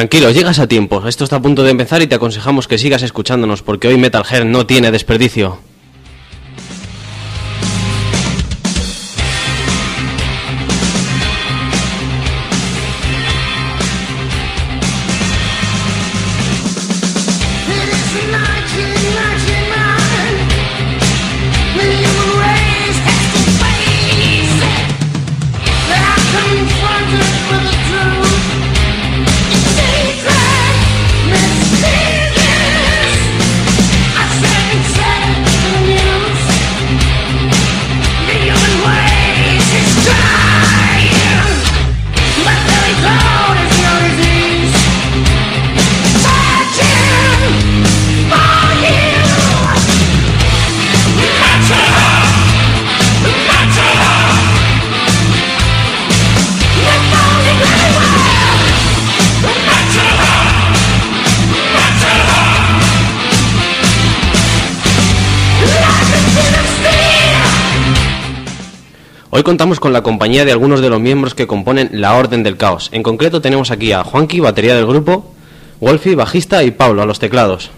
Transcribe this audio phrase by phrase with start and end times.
[0.00, 1.06] Tranquilo, llegas a tiempo.
[1.06, 4.24] Esto está a punto de empezar y te aconsejamos que sigas escuchándonos porque hoy Metal
[4.24, 5.58] Gear no tiene desperdicio.
[69.50, 72.88] Contamos con la compañía de algunos de los miembros que componen la Orden del Caos.
[72.92, 75.34] En concreto tenemos aquí a Juanqui, batería del grupo,
[75.80, 77.72] Wolfie, bajista y Pablo a los teclados.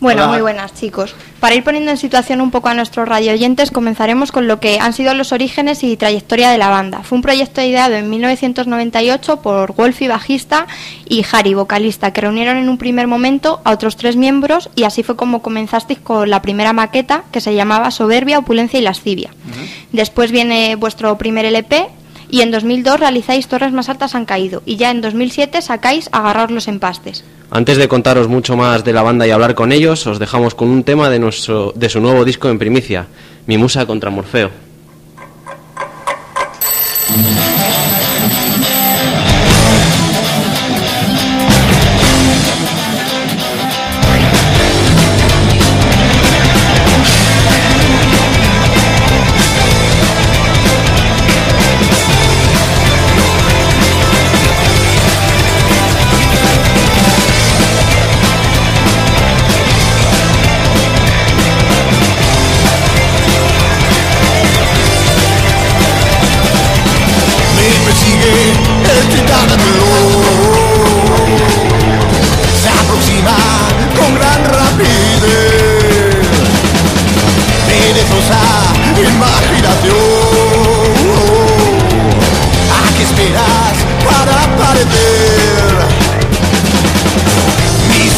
[0.00, 1.14] Bueno, muy buenas chicos.
[1.40, 4.92] Para ir poniendo en situación un poco a nuestros radioyentes, comenzaremos con lo que han
[4.92, 7.02] sido los orígenes y trayectoria de la banda.
[7.02, 10.68] Fue un proyecto ideado en 1998 por Wolfie, bajista,
[11.08, 15.02] y Harry, vocalista, que reunieron en un primer momento a otros tres miembros y así
[15.02, 19.30] fue como comenzasteis con la primera maqueta que se llamaba Soberbia, Opulencia y Lascivia.
[19.90, 21.88] Después viene vuestro primer LP
[22.30, 26.50] y en 2002 realizáis Torres más altas han caído y ya en 2007 sacáis Agarrar
[26.50, 27.24] los empastes.
[27.50, 30.68] Antes de contaros mucho más de la banda y hablar con ellos, os dejamos con
[30.68, 33.06] un tema de, nuestro, de su nuevo disco en primicia,
[33.46, 34.50] Mi Musa contra Morfeo.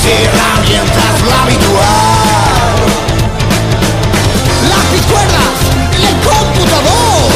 [0.03, 2.77] se herramientas lo habitual.
[4.71, 5.57] Las picuerdas,
[6.09, 7.31] el computador.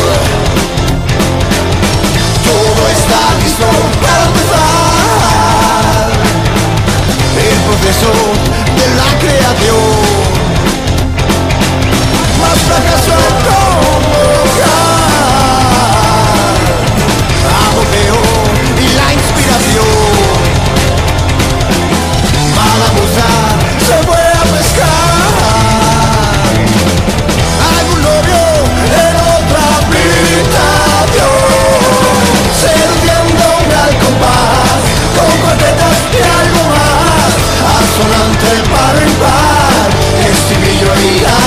[2.49, 3.69] Todo está listo
[4.03, 6.07] para empezar.
[7.37, 8.13] El proceso
[8.79, 9.93] de la creación.
[12.41, 13.34] Más fracaso.
[40.95, 41.44] gloria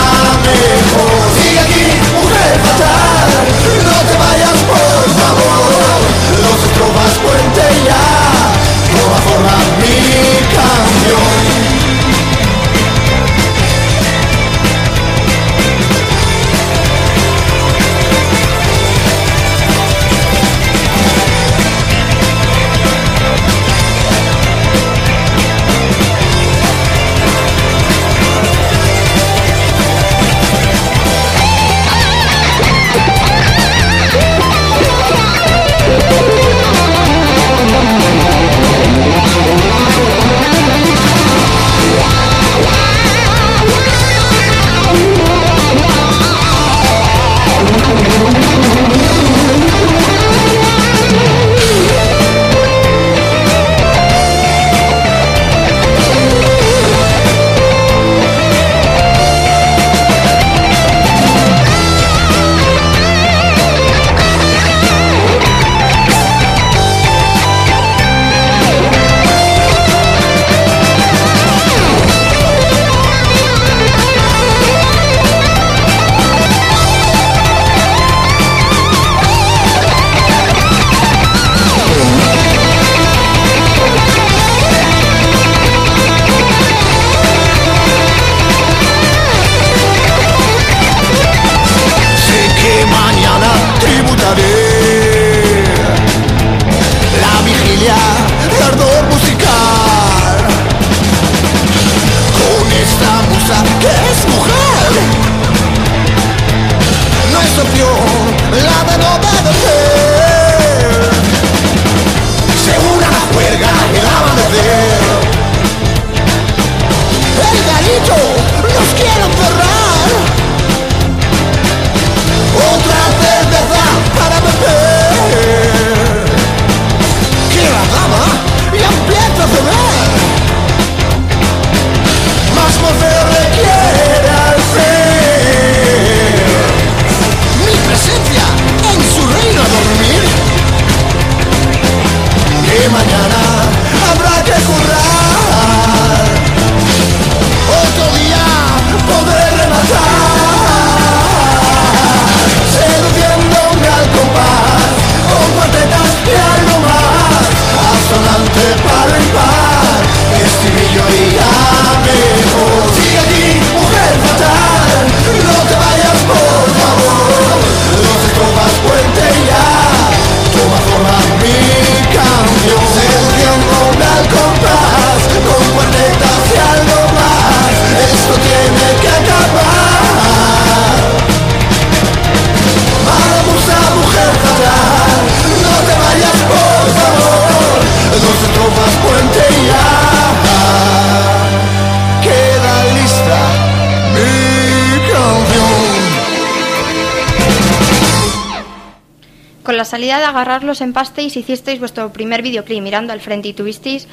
[199.87, 204.07] salida de agarrar los empastes hicisteis vuestro primer videoclip mirando al frente y tuvisteis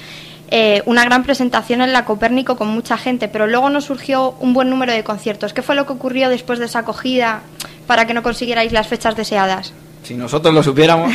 [0.50, 4.52] eh, una gran presentación en la Copérnico con mucha gente, pero luego nos surgió un
[4.52, 5.52] buen número de conciertos.
[5.52, 7.42] ¿Qué fue lo que ocurrió después de esa acogida
[7.86, 9.72] para que no consiguierais las fechas deseadas?
[10.02, 11.12] Si nosotros lo supiéramos,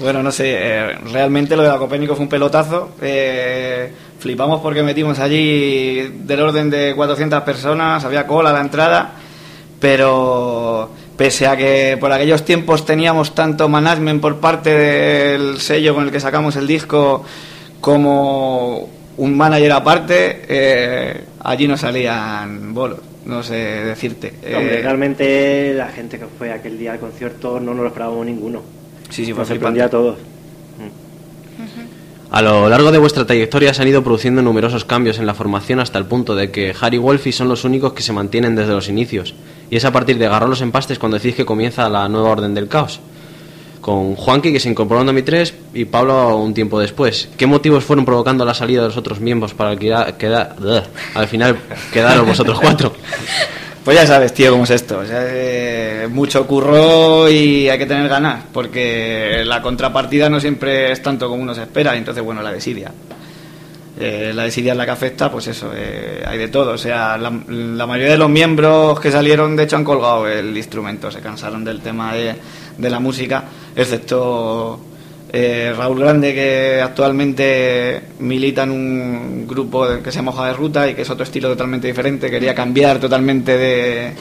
[0.00, 2.92] bueno, no sé, eh, realmente lo de la Copérnico fue un pelotazo.
[3.00, 9.12] Eh, flipamos porque metimos allí del orden de 400 personas, había cola a la entrada,
[9.78, 16.04] pero pese a que por aquellos tiempos teníamos tanto management por parte del sello con
[16.04, 17.24] el que sacamos el disco
[17.80, 24.34] como un manager aparte, eh, allí no salían bolos, no sé decirte.
[24.54, 28.26] Hombre, eh, realmente la gente que fue aquel día al concierto no nos lo esperábamos
[28.26, 28.62] ninguno.
[29.08, 30.18] Sí, sí, fue nos sorprendía a todos.
[32.30, 35.80] A lo largo de vuestra trayectoria se han ido produciendo numerosos cambios en la formación
[35.80, 38.72] hasta el punto de que Harry y Wolfie son los únicos que se mantienen desde
[38.72, 39.34] los inicios.
[39.70, 42.54] Y es a partir de agarrar los empastes cuando decís que comienza la nueva orden
[42.54, 43.00] del caos.
[43.80, 47.28] Con Juanqui, que se incorporó en 2003, y Pablo un tiempo después.
[47.36, 51.56] ¿Qué motivos fueron provocando la salida de los otros miembros para que al final
[51.92, 52.92] quedaron vosotros cuatro?
[53.86, 55.00] Pues ya sabes, tío, cómo es esto.
[55.08, 61.28] Eh, mucho curro y hay que tener ganas, porque la contrapartida no siempre es tanto
[61.28, 62.90] como uno se espera, entonces, bueno, la desidia.
[63.98, 66.72] Eh, la desidia es la que afecta, pues eso, eh, hay de todo.
[66.72, 71.10] O sea, la, mayoría de los miembros que salieron, de hecho, han colgado el instrumento,
[71.10, 72.34] se cansaron del tema de,
[72.76, 74.80] de la música, excepto
[75.32, 80.88] eh, Raúl Grande, que actualmente milita en un grupo que se llama Hoja de Ruta
[80.88, 84.12] y que es otro estilo totalmente diferente, quería cambiar totalmente de,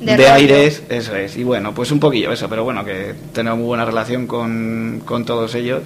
[0.00, 1.36] de, aires, eso es.
[1.36, 5.24] Y bueno, pues un poquillo eso, pero bueno, que tenemos muy buena relación con, con
[5.24, 5.82] todos ellos.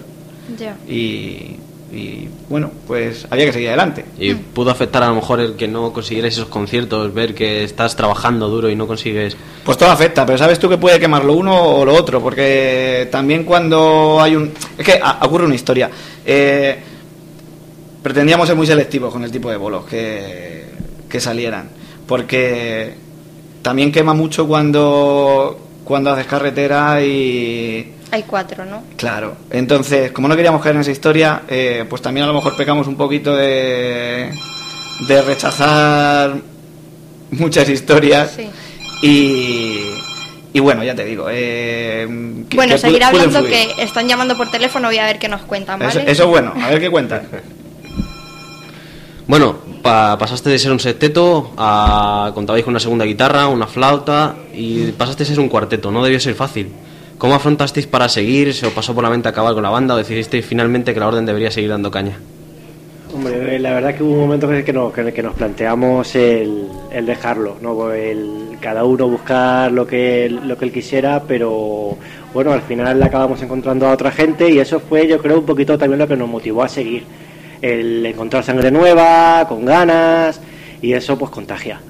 [0.88, 1.56] Y,
[1.92, 4.04] y bueno, pues había que seguir adelante.
[4.18, 7.96] ¿Y pudo afectar a lo mejor el que no consiguieras esos conciertos, ver que estás
[7.96, 9.36] trabajando duro y no consigues?
[9.64, 13.08] Pues todo afecta, pero sabes tú que puede quemar lo uno o lo otro, porque
[13.10, 14.52] también cuando hay un...
[14.78, 15.90] Es que ocurre una historia.
[16.24, 16.78] Eh,
[18.02, 20.66] pretendíamos ser muy selectivos con el tipo de bolos que,
[21.08, 21.70] que salieran,
[22.06, 22.94] porque
[23.62, 28.82] también quema mucho cuando, cuando haces carretera y hay cuatro, ¿no?
[28.96, 29.36] Claro.
[29.50, 32.86] Entonces, como no queríamos caer en esa historia, eh, pues también a lo mejor pecamos
[32.86, 34.30] un poquito de,
[35.08, 36.34] de rechazar
[37.30, 38.32] muchas historias.
[38.36, 38.48] Sí.
[39.02, 39.80] Y,
[40.52, 41.26] y bueno, ya te digo.
[41.30, 42.06] Eh,
[42.54, 46.02] bueno, seguir hablando que están llamando por teléfono, voy a ver qué nos cuentan, ¿vale?
[46.06, 47.22] Eso, es bueno, a ver qué cuentan.
[49.26, 54.90] Bueno, pasaste de ser un septeto a contabais con una segunda guitarra, una flauta y
[54.90, 55.92] pasaste a ser un cuarteto.
[55.92, 56.72] No debió ser fácil.
[57.20, 58.54] ¿Cómo afrontasteis para seguir?
[58.54, 61.06] ¿Se os pasó por la mente acabar con la banda o decidisteis finalmente que la
[61.06, 62.18] orden debería seguir dando caña?
[63.14, 66.66] Hombre, la verdad que hubo un momento en el que nos, que nos planteamos el,
[67.04, 67.92] dejarlo, ¿no?
[67.92, 71.98] El, cada uno buscar lo que, lo que él quisiera, pero
[72.32, 75.76] bueno, al final acabamos encontrando a otra gente y eso fue yo creo un poquito
[75.76, 77.04] también lo que nos motivó a seguir.
[77.60, 80.40] El encontrar sangre nueva, con ganas,
[80.80, 81.82] y eso pues contagia.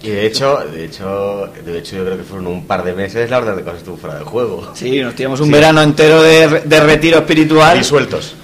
[0.00, 3.28] Y de hecho, de hecho, de hecho yo creo que fueron un par de meses
[3.28, 4.70] la orden de cosas estuvo fuera del juego.
[4.74, 7.80] Sí, nos tiramos un verano entero de, de, retiro espiritual.
[7.80, 8.36] Y sueltos.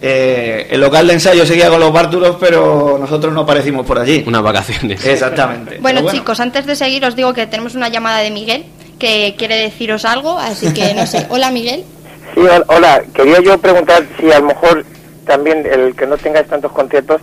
[0.00, 4.24] Eh, el local de ensayo seguía con los bártulos, pero nosotros no aparecimos por allí.
[4.26, 5.04] Unas vacaciones.
[5.04, 5.78] Exactamente.
[5.80, 8.64] bueno, chicos, antes de seguir os digo que tenemos una llamada de Miguel
[8.98, 11.26] que quiere deciros algo, así que no sé.
[11.28, 11.84] Hola, Miguel.
[12.34, 13.02] Sí, hola.
[13.14, 14.84] Quería yo preguntar si a lo mejor
[15.26, 17.20] también el que no tengáis tantos conciertos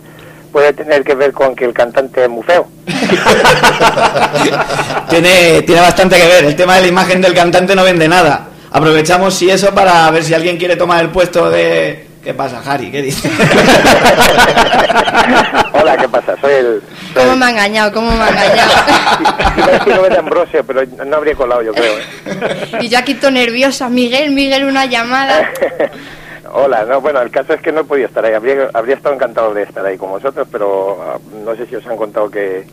[0.52, 2.68] puede tener que ver con que el cantante es muy feo.
[5.08, 6.44] tiene, tiene bastante que ver.
[6.44, 8.46] El tema de la imagen del cantante no vende nada.
[8.72, 12.06] Aprovechamos si eso para ver si alguien quiere tomar el puesto de...
[12.22, 12.90] ¿Qué pasa, Harry?
[12.90, 13.24] ¿Qué dices?
[15.72, 16.36] Hola, ¿qué pasa?
[16.40, 16.82] Soy el...
[17.14, 17.92] ¿Cómo me ha engañado?
[17.92, 18.72] ¿Cómo me ha engañado?
[19.86, 21.98] no de Ambrosio, pero no habría colado, yo creo.
[21.98, 22.78] ¿eh?
[22.82, 23.88] Y yo aquí todo nerviosa.
[23.88, 25.48] Miguel, Miguel, una llamada.
[26.52, 28.34] Hola, no, bueno, el caso es que no he podido estar ahí.
[28.34, 31.86] Habría, habría estado encantado de estar ahí con vosotros, pero ah, no sé si os
[31.86, 32.66] han contado que,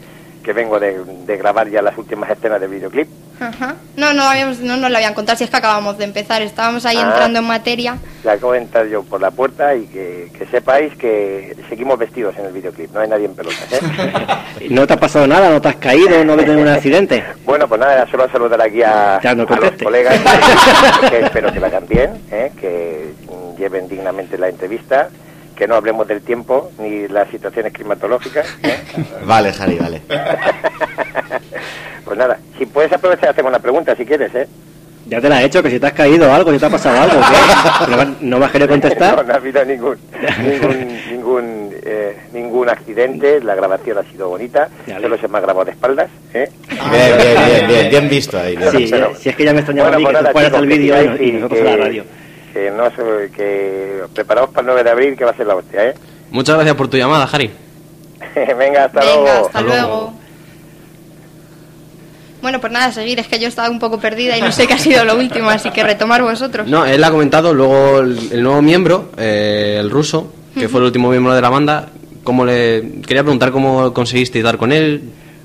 [0.47, 1.03] que vengo de,
[1.37, 3.09] grabar ya las últimas escenas del videoclip.
[3.39, 3.75] Ajá.
[3.97, 6.85] No, no, habíamos, no nos lo habían contado, si es que acabamos de empezar, estábamos
[6.85, 7.09] ahí ah.
[7.09, 7.97] entrando en materia.
[8.23, 12.45] Ya acabo de entrar yo por la puerta y que, sepáis que seguimos vestidos en
[12.45, 13.73] el videoclip, no hay nadie en pelotas.
[13.73, 13.79] ¿eh?
[14.69, 15.49] ¿No te ha pasado nada?
[15.49, 16.23] ¿No te has caído?
[16.23, 17.23] ¿No ves ningún accidente?
[17.45, 19.47] Bueno, pues nada, solo saludar aquí a, a los
[19.81, 20.19] colegas,
[21.09, 22.51] que, espero que vayan bien, ¿eh?
[22.59, 23.13] que
[23.57, 25.09] lleven dignamente la entrevista
[25.57, 28.47] que no hablemos del tiempo ni las situaciones climatológicas.
[28.63, 28.77] ¿eh?
[29.25, 30.01] vale, Jari, vale.
[32.05, 34.47] pues nada, si puedes aprovechar, hacer una pregunta si quieres, ¿eh?
[35.07, 36.99] Ya te la he hecho, que si te has caído algo, si te ha pasado
[36.99, 37.15] algo,
[38.21, 39.15] ¿No, me has querido contestar?
[39.15, 39.97] No, no ha habido ningún
[40.43, 44.67] ningún ningún, eh, ningún accidente, la grabación ha sido bonita,
[45.01, 46.49] solo se me ha grabado de espaldas, ¿eh?
[46.77, 48.57] Ah, bien, bien, bien, bien, visto ahí.
[48.71, 51.61] Sí, si es que ya me extrañaba bueno, pues que nada, el vídeo y, nosotros
[51.61, 52.03] a la radio
[52.57, 52.89] que no
[53.35, 55.93] que preparaos para el 9 de abril que va a ser la hostia, ¿eh?
[56.31, 57.51] Muchas gracias por tu llamada, Harry.
[58.57, 59.45] Venga, hasta Venga, luego.
[59.45, 60.13] Hasta, luego.
[62.41, 64.73] Bueno, pues nada, seguir, es que yo estaba un poco perdida y no sé qué
[64.73, 66.67] ha sido lo último, así que retomar vosotros.
[66.67, 71.09] No, él ha comentado luego el, nuevo miembro, eh, el ruso, que fue el último
[71.09, 71.89] miembro de la banda,
[72.23, 75.01] cómo le quería preguntar cómo conseguiste dar con él.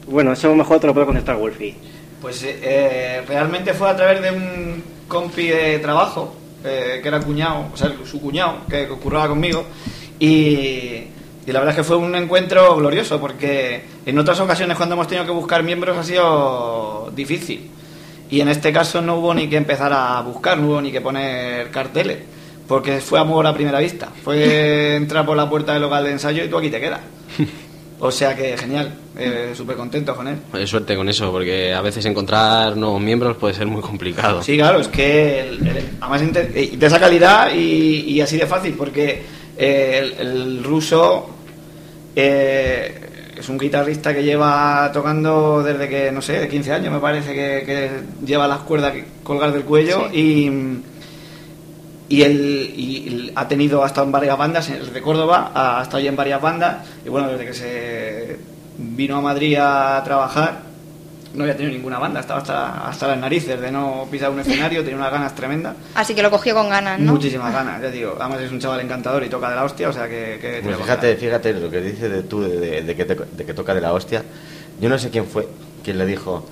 [0.07, 1.75] Bueno, eso mejor te lo puede contestar Wolfie.
[2.21, 7.67] Pues eh, realmente fue a través de un compi de trabajo eh, que era cuñado,
[7.73, 9.67] o sea, su cuñado, que curraba conmigo,
[10.19, 11.09] y,
[11.47, 15.27] la verdad es que fue un encuentro glorioso, porque en otras ocasiones cuando hemos tenido
[15.27, 17.69] que buscar miembros ha sido difícil.
[18.31, 21.01] Y en este caso no hubo ni que empezar a buscar, no hubo ni que
[21.01, 22.19] poner carteles,
[22.69, 24.09] porque fue amor a primera vista.
[24.23, 27.01] Fue entrar por la puerta del local de ensayo y tú aquí te quedas.
[28.05, 30.39] O sea que genial, eh, súper contento con él.
[30.53, 34.43] Oye, suerte con eso, porque a veces encontrar nuevos miembros puede ser muy complicado.
[34.43, 35.59] Sí, claro, es que
[36.01, 39.23] además de esa calidad y, así de fácil, porque
[39.57, 41.29] eh, el, ruso
[42.17, 47.01] eh, es un guitarrista que lleva tocando desde que, no sé, de 15 años me
[47.01, 47.91] parece que,
[48.25, 50.81] lleva las cuerdas colgar del cuello y
[52.09, 56.17] y él ha tenido hasta en varias bandas, el de Córdoba ha estado ya en
[56.17, 58.52] varias bandas y bueno, desde que se
[58.83, 60.73] vino a Madrid a trabajar
[61.35, 64.83] no había tenido ninguna banda, estaba hasta, hasta las narices de no pisar un escenario,
[64.83, 65.75] tenía unas ganas tremendas.
[65.95, 67.13] Así que lo cogió con ganas, ¿no?
[67.13, 68.17] Muchísimas ganas, ya digo.
[68.21, 70.63] Además es un chaval encantador y toca de la hostia, o sea que...
[70.77, 74.23] fíjate, fíjate lo que dice de tú, de, que de que toca de la hostia.
[74.79, 75.49] Yo no sé quién fue
[75.83, 76.45] quien le dijo,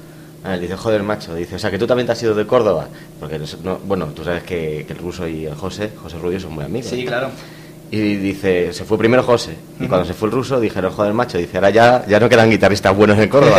[0.42, 1.34] Ah, dice, joder, macho.
[1.34, 2.88] Dice, o sea, que tú también te has ido de Córdoba.
[3.18, 3.38] Porque,
[3.84, 6.88] bueno, tú sabes que, el ruso y el José, José Rubio, son muy amigos.
[6.88, 7.30] Sí, claro.
[7.92, 9.56] Y dice, se fue primero José.
[9.80, 11.38] Y cuando se fue el ruso, dijeron, joder, macho.
[11.38, 13.58] Dice, ahora ya, ya no quedan guitarristas buenos en Córdoba.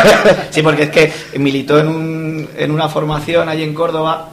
[0.50, 4.28] sí, porque es que militó en, un, en una formación allí en Córdoba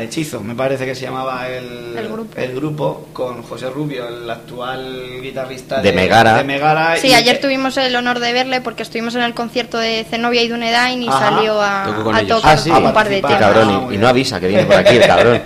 [0.00, 1.96] Hechizo, me parece que se llamaba el,
[2.36, 3.08] el, grupo.
[3.12, 6.42] con José Rubio, el actual guitarrista de, Megara.
[6.44, 6.96] Megara.
[6.96, 10.48] Sí, ayer tuvimos el honor de verle porque estuvimos en el concierto de Zenobia y
[10.48, 13.38] Dunedain y salió a, a tocar ah, un par de temas.
[13.38, 15.42] Cabrón, y, no avisa que viene por aquí el cabrón.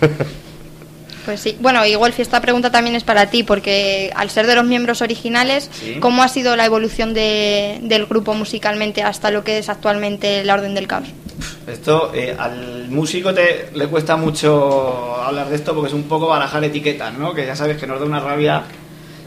[1.26, 1.56] Pues sí.
[1.60, 5.02] Bueno, igual si esta pregunta también es para ti, porque al ser de los miembros
[5.02, 5.68] originales,
[5.98, 10.54] ¿cómo ha sido la evolución de, del grupo musicalmente hasta lo que es actualmente la
[10.54, 11.08] Orden del Caos?
[11.66, 16.28] Esto eh, al músico te, le cuesta mucho hablar de esto porque es un poco
[16.28, 17.34] barajar etiquetas, ¿no?
[17.34, 18.62] Que ya sabes que nos da una rabia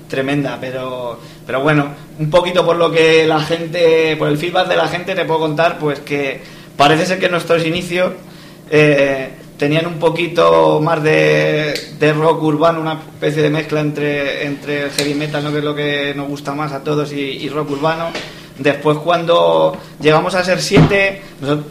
[0.08, 4.78] tremenda, pero, pero bueno, un poquito por lo que la gente, por el feedback de
[4.78, 6.42] la gente te puedo contar, pues que
[6.78, 8.14] parece ser que nuestros inicios
[8.72, 15.14] eh, tenían un poquito más de, rock urbano, una especie de mezcla entre, entre heavy
[15.14, 15.52] metal, ¿no?
[15.52, 18.06] que es lo que nos gusta más a todos, y, rock urbano.
[18.58, 21.22] Después cuando llegamos a ser siete,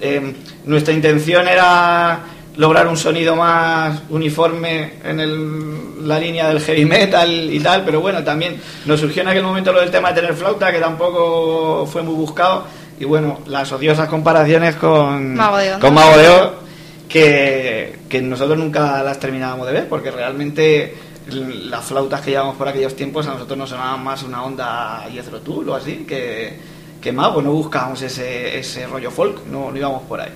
[0.00, 0.34] eh,
[0.66, 2.20] nuestra intención era
[2.56, 8.22] lograr un sonido más uniforme en la línea del heavy metal y tal, pero bueno,
[8.22, 12.02] también nos surgió en aquel momento lo del tema de tener flauta, que tampoco fue
[12.02, 12.64] muy buscado,
[13.00, 16.67] y bueno, las odiosas comparaciones con Mago de con Mago de
[17.08, 20.94] que, que nosotros nunca las terminábamos de ver, porque realmente
[21.30, 25.40] las flautas que llevamos por aquellos tiempos a nosotros nos sonaban más una onda Jethro
[25.40, 26.56] Tull o así, que,
[27.00, 30.32] que Mago, no buscábamos ese, ese rollo folk, no, íbamos por ahí.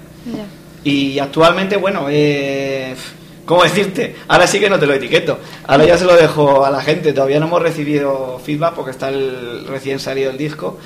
[0.84, 2.94] Y actualmente, bueno, eh,
[3.44, 4.14] ¿Cómo decirte?
[4.28, 5.38] Ahora sí que no te lo etiqueto.
[5.66, 7.12] Ahora ya se lo dejo a la gente.
[7.12, 10.78] Todavía no hemos recibido feedback porque está el recién salido el disco.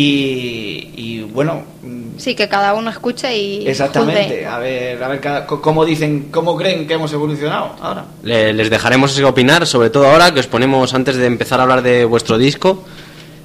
[0.00, 1.62] Y, bueno.
[1.82, 3.68] Mm, sí, que cada uno escuche y.
[3.68, 4.46] Exactamente.
[4.46, 8.04] A ver, a ver cómo dicen, cómo creen que hemos evolucionado ahora.
[8.22, 12.04] les dejaremos opinar, sobre todo ahora que os ponemos, antes de empezar a hablar de
[12.04, 12.84] vuestro disco,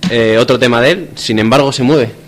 [0.09, 1.09] eh, otro tema de él.
[1.15, 2.22] Sin embargo, se mueve.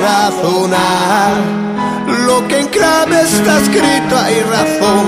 [0.00, 1.32] Razonar.
[2.26, 5.06] Lo que en clave está escrito hay razón.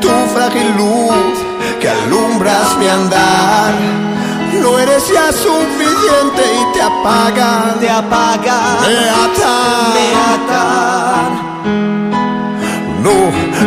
[0.00, 1.34] Tu frágil luz
[1.80, 3.74] que alumbras mi andar.
[4.62, 11.30] No eres ya suficiente y te apagan, te apagan, me atan, me atan.
[13.04, 13.16] No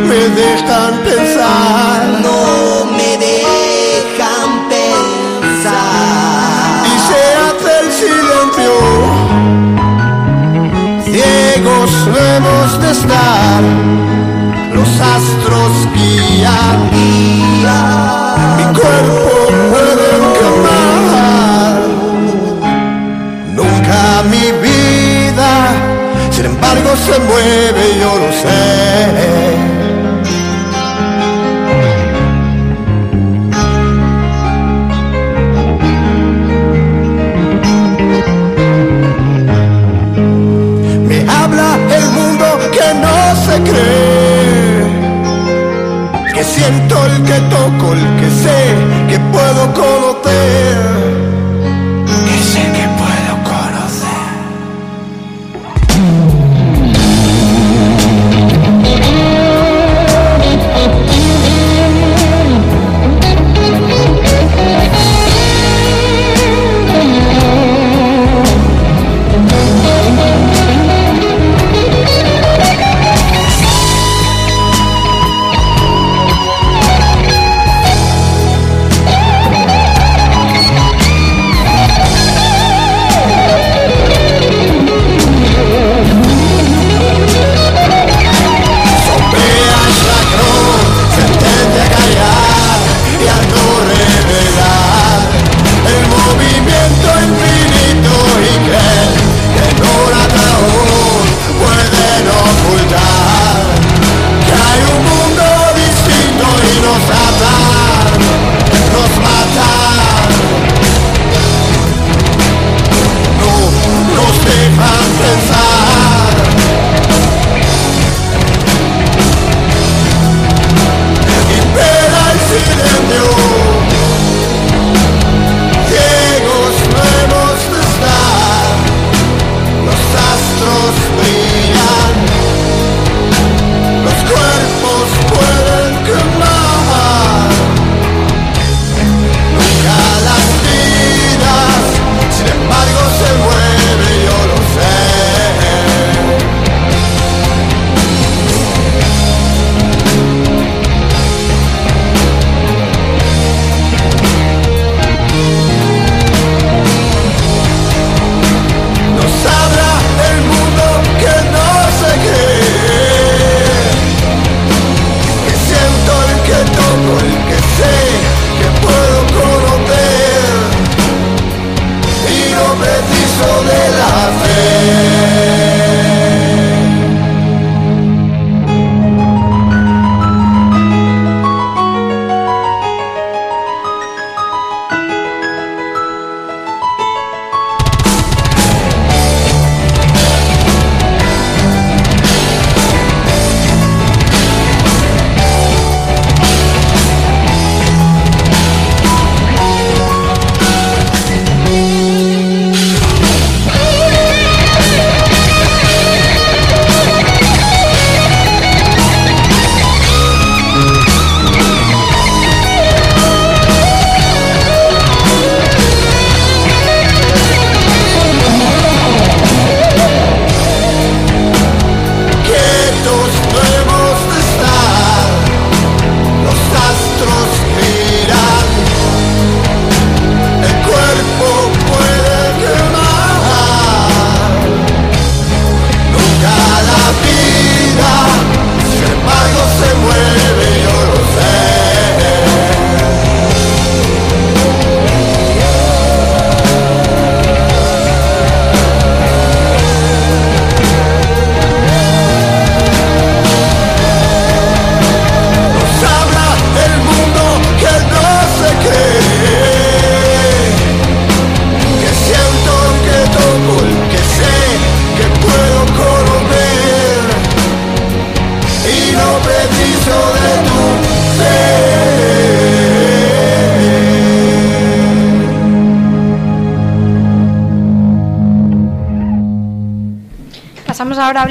[0.07, 2.82] me dejan pensar, no
[12.33, 13.61] De estar,
[14.73, 16.89] los astros guían,
[18.57, 19.31] mi cuerpo
[19.69, 21.75] puede quemar.
[23.53, 25.51] Nunca mi vida,
[26.31, 29.42] sin embargo se mueve, yo lo sé.
[46.55, 48.59] Siento el que toco, el que sé
[49.09, 50.92] que puedo conocer.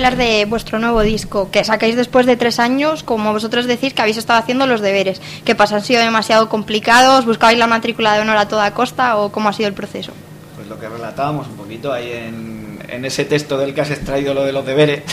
[0.03, 4.03] Hablar de vuestro nuevo disco, que sacáis después de tres años, como vosotros decís que
[4.03, 5.21] habéis estado haciendo los deberes.
[5.45, 5.77] ¿Qué pasa?
[5.77, 7.25] ¿Han sido demasiado complicados?
[7.25, 10.13] ¿Buscabais la matrícula de honor a toda costa o cómo ha sido el proceso?
[10.57, 14.43] Pues lo que relatábamos un poquito ahí en, ese texto del que has extraído lo
[14.45, 15.03] de los deberes.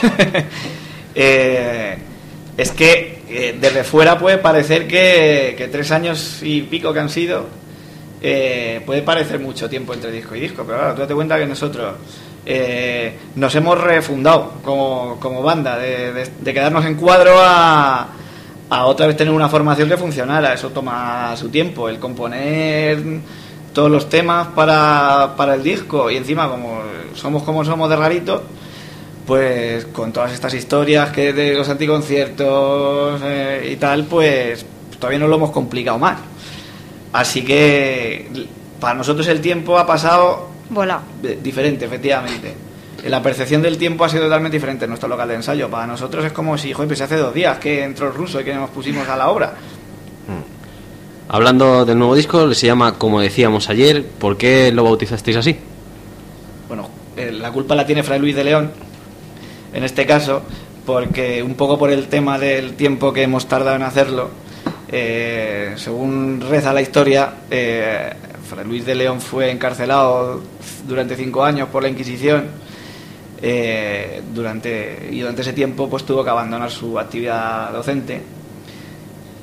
[1.15, 1.97] Eh,
[2.55, 7.47] es que eh, desde fuera puede parecer que, tres años y pico que han sido,
[8.21, 11.47] eh, puede parecer mucho tiempo entre disco y disco, pero claro, tú te cuenta que
[11.47, 11.95] nosotros
[12.51, 18.07] eh, nos hemos refundado como, como banda, de, quedarnos en cuadro a,
[18.71, 20.55] a otra vez tener una formación que funcionara.
[20.55, 23.03] Eso toma su tiempo, el componer
[23.71, 26.81] todos los temas para, para el disco y encima como
[27.13, 28.41] somos como somos de rarito,
[29.27, 34.65] pues con todas estas historias que de los anticonciertos eh, y tal, pues
[34.97, 36.17] todavía no lo hemos complicado más.
[37.13, 38.47] Así que
[38.79, 40.49] para nosotros el tiempo ha pasado
[41.41, 42.53] Diferente, efectivamente.
[43.05, 45.69] La percepción del tiempo ha sido totalmente diferente en nuestro local de ensayo.
[45.69, 48.43] Para nosotros es como si, joder, pues hace dos días que entró el ruso y
[48.43, 49.53] que nos pusimos a la obra.
[50.27, 51.31] Hmm.
[51.31, 54.05] Hablando del nuevo disco, se llama Como decíamos ayer.
[54.05, 55.57] ¿Por qué lo bautizasteis así?
[56.67, 58.71] Bueno, eh, la culpa la tiene Fray Luis de León,
[59.73, 60.41] en este caso,
[60.85, 64.29] porque un poco por el tema del tiempo que hemos tardado en hacerlo,
[64.91, 68.11] eh, según reza la historia, eh,
[68.63, 70.41] Luis de León fue encarcelado
[70.87, 72.47] durante cinco años por la Inquisición
[73.41, 78.21] eh, durante, y durante ese tiempo pues tuvo que abandonar su actividad docente.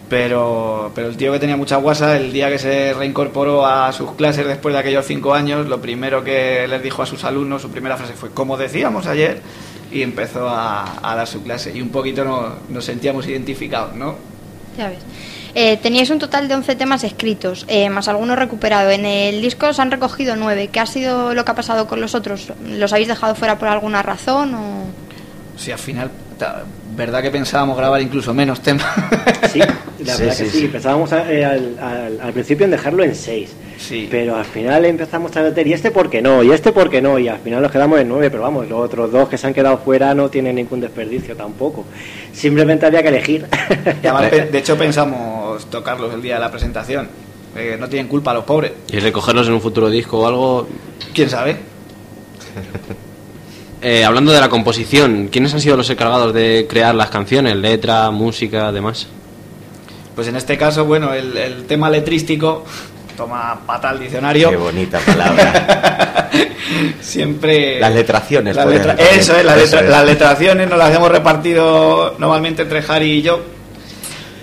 [0.09, 4.13] Pero, pero el tío que tenía mucha guasa, el día que se reincorporó a sus
[4.13, 7.71] clases después de aquellos cinco años, lo primero que les dijo a sus alumnos, su
[7.71, 9.41] primera frase fue, como decíamos ayer,
[9.91, 11.73] y empezó a, dar su clase.
[11.77, 14.15] Y un poquito nos, nos sentíamos identificados, ¿no?
[14.79, 14.99] Ya ves.
[15.59, 18.93] Eh, teníais un total de 11 temas escritos, eh, más algunos recuperados.
[18.93, 20.69] En el disco se han recogido 9.
[20.69, 22.53] ¿Qué ha sido lo que ha pasado con los otros?
[22.69, 24.55] ¿Los habéis dejado fuera por alguna razón?
[24.55, 24.85] O...
[25.57, 26.11] Sí, al final
[26.95, 28.87] ¿Verdad que pensábamos grabar incluso menos temas?
[29.53, 30.67] Sí, la verdad que sí.
[30.67, 33.55] Pensábamos eh, al, principio en dejarlo en seis.
[33.79, 34.09] Sí.
[34.11, 36.43] Pero al final empezamos a meter, ¿y este por qué no?
[36.43, 37.19] ¿Y este por qué no?
[37.19, 39.55] Y al final nos quedamos en nueve, pero vamos, los otros dos que se han
[39.55, 41.85] quedado fuera no tienen ningún desperdicio tampoco.
[42.33, 43.47] Simplemente había que elegir.
[44.53, 47.09] de hecho, pensamos tocarlos el día de la presentación.
[47.57, 48.73] Eh, no tienen culpa los pobres.
[48.93, 50.69] ¿Y recogerlos en un futuro disco o algo?
[51.15, 51.57] ¿Quién sabe?
[53.83, 58.11] Eh, hablando de la composición, ¿quiénes han sido los encargados de crear las canciones, letra,
[58.11, 59.07] música, demás?
[60.15, 62.65] Pues en este caso, bueno, el, tema letrístico
[63.17, 64.49] toma pata al diccionario.
[64.51, 66.31] Qué bonita palabra.
[67.01, 67.79] Siempre.
[67.79, 68.57] Las letraciones.
[68.57, 73.56] Eso es, las letraciones nos las hemos repartido normalmente entre Harry y yo.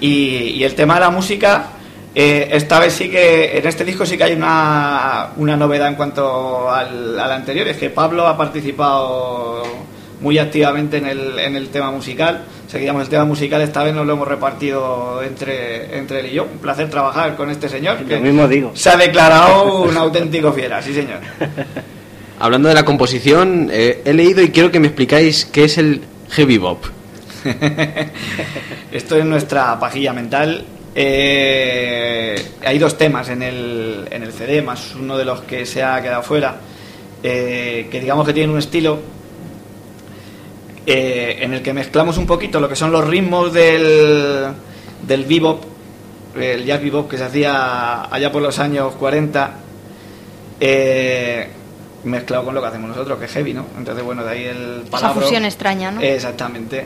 [0.07, 1.67] Y el tema de la música,
[2.15, 5.95] eh, esta vez sí que, en este disco sí que hay una, una novedad en
[5.95, 9.63] cuanto al, anterior, es que Pablo ha participado
[10.21, 12.43] muy activamente en el, en el tema musical.
[12.67, 16.43] Seguíamos el tema musical, esta vez nos lo hemos repartido entre, entre él y yo.
[16.43, 17.97] Un placer trabajar con este señor.
[18.05, 18.71] Que mismo digo.
[18.75, 21.19] Se ha declarado un auténtico fiera, sí señor.
[22.39, 26.01] Hablando de la composición, eh, he leído y quiero que me explicáis qué es el
[26.29, 26.85] heavy bop.
[28.91, 34.93] Esto es nuestra pajilla mental eh, hay dos temas en el, en el CD, más
[34.95, 36.58] uno de los que se ha quedado fuera,
[37.23, 38.99] eh, que digamos que tienen un estilo
[40.86, 44.49] eh, en el que mezclamos un poquito lo que son los ritmos del,
[45.01, 45.63] del bebop,
[46.36, 49.53] el jazz bebop que se hacía allá por los años 40,
[52.03, 53.65] mezclado con lo que hacemos nosotros, que es heavy, ¿no?
[53.77, 55.12] Entonces, bueno, de ahí el palabra.
[55.12, 56.01] Esa fusión extraña, ¿no?
[56.01, 56.86] Exactamente.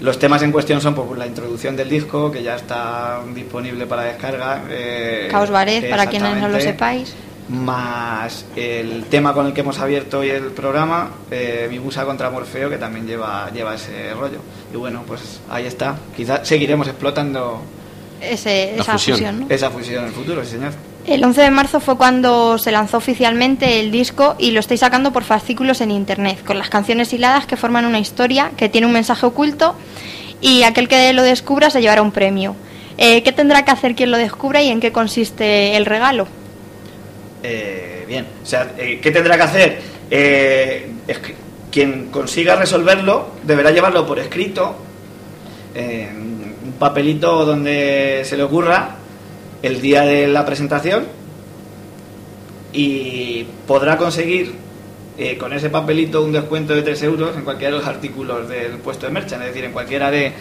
[0.00, 4.04] Los temas en cuestión son pues, la introducción del disco, que ya está disponible para
[4.04, 4.64] descarga.
[4.70, 7.14] Eh, Caos Baret, para quienes no lo sepáis.
[7.48, 12.30] Más el tema con el que hemos abierto hoy el programa, eh, Mi Busa contra
[12.30, 14.38] Morfeo, que también lleva, lleva ese rollo.
[14.72, 15.96] Y bueno, pues ahí está.
[16.16, 17.60] Quizás seguiremos explotando
[18.20, 19.46] esa fusión.
[19.48, 20.72] Esa fusión en el futuro, sí, señor.
[21.06, 25.12] El 11 de marzo fue cuando se lanzó oficialmente el disco y lo estáis sacando
[25.12, 28.92] por fascículos en internet, con las canciones hiladas que forman una historia que tiene un
[28.92, 29.74] mensaje oculto
[30.42, 32.54] y aquel que lo descubra se llevará un premio.
[32.98, 36.28] Eh, ¿Qué tendrá que hacer quien lo descubra y en qué consiste el regalo?
[37.42, 39.90] Eh, bien, o sea, eh, ¿qué tendrá que hacer?
[40.10, 41.36] que
[41.70, 44.76] quien consiga resolverlo deberá llevarlo por escrito,
[45.72, 48.96] en un papelito donde se le ocurra
[49.62, 51.04] el día de la presentación
[52.72, 54.54] y podrá conseguir
[55.18, 58.78] eh, con ese papelito un descuento de 3 euros en cualquiera de los artículos del
[58.78, 60.32] puesto de merchan, es decir, en cualquiera de,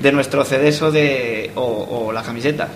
[0.00, 2.68] de nuestros CDs o, de, o, las camisetas.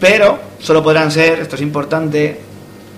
[0.00, 2.40] Pero solo podrán ser, esto es importante,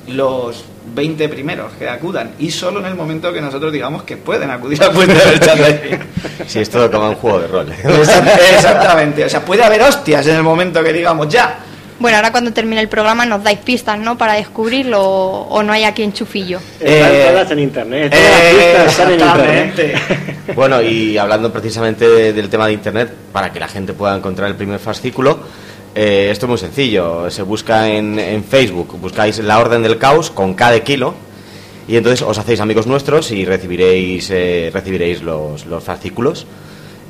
[0.09, 4.51] los 20 primeros que acudan y solo en el momento que nosotros digamos que pueden
[4.51, 5.99] acudir al puente del merchandising.
[6.47, 7.73] Sí, es todo como un juego de rol.
[8.55, 11.64] Exactamente, o sea, puede haber hostias en el momento que digamos ya.
[11.99, 14.19] Bueno, ahora cuando termine el programa nos dais pistas, ¿no?
[14.19, 16.59] Para descubrirlo o, no hay aquí en chufillo.
[16.81, 18.15] Están eh, todas en internet.
[18.15, 19.99] Eh, están en internet.
[20.55, 24.57] Bueno, y hablando precisamente del tema de internet, para que la gente pueda encontrar el
[24.57, 25.39] primer fascículo,
[25.95, 27.31] eh, esto es muy sencillo.
[27.31, 31.15] Se busca en, Facebook, buscáis la Orden del Caos con cada kilo
[31.87, 36.47] y entonces os hacéis amigos nuestros y recibiréis eh, recibiréis los, los fascículos.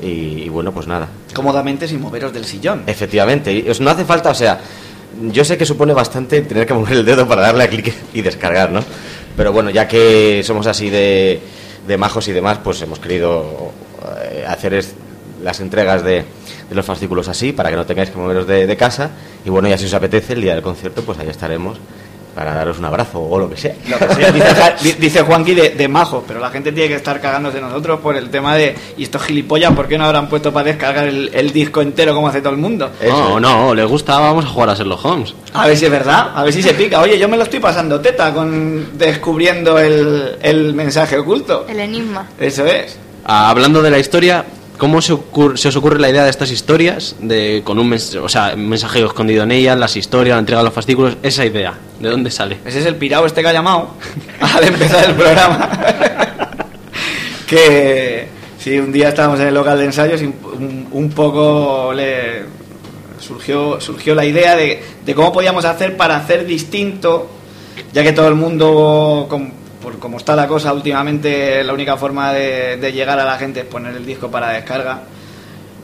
[0.05, 1.09] Y, bueno, pues nada.
[1.33, 2.83] Cómodamente sin moveros del sillón.
[2.87, 3.53] Efectivamente.
[3.53, 4.61] Y os no hace falta, o sea,
[5.31, 8.21] yo sé que supone bastante tener que mover el dedo para darle a clic y
[8.21, 8.81] descargar, ¿no?
[9.37, 11.40] Pero bueno, ya que somos así de,
[11.87, 13.73] de majos y demás, pues hemos querido
[14.23, 14.85] eh, hacer
[15.43, 16.25] las entregas de,
[16.69, 19.11] de los fascículos así, para que no tengáis que moveros de, casa.
[19.45, 21.79] Y bueno, ya si os apetece, el día del concierto, pues ahí estaremos
[22.35, 23.75] para daros un abrazo o lo que sea.
[24.99, 28.16] Dice, Juanqui de, de, majo, pero la gente tiene que estar cagándose de nosotros por
[28.16, 31.81] el tema de, y estos gilipollas, ¿por qué no habrán puesto para descargar el, disco
[31.81, 32.90] entero como hace todo el mundo?
[33.07, 35.35] No, no, le gusta, vamos a jugar a Sherlock Holmes.
[35.53, 37.01] A ver si es verdad, a ver si se pica.
[37.01, 41.66] Oye, yo me lo estoy pasando teta con descubriendo el, el mensaje oculto.
[41.68, 42.29] El enigma.
[42.40, 42.99] Eso es.
[43.25, 44.44] Ah, hablando de la historia,
[44.79, 49.05] ¿Cómo se, os ocurre la idea de estas historias, de con un, o sea, mensaje
[49.05, 51.17] escondido en ellas, las historias, la entrega de los fascículos?
[51.23, 52.59] Esa idea, ¿de dónde sale?
[52.65, 53.95] Ese es el pirado este que ha llamado
[54.41, 55.71] al empezar el programa.
[57.47, 62.43] que sí, un día estábamos en el local de ensayos y un, poco le
[63.21, 67.31] surgió, surgió la idea de, de, cómo podíamos hacer para hacer distinto,
[67.93, 69.29] ya que todo el mundo
[69.85, 73.66] por como está la cosa últimamente, la única forma de, llegar a la gente es
[73.66, 75.03] poner el disco para descarga,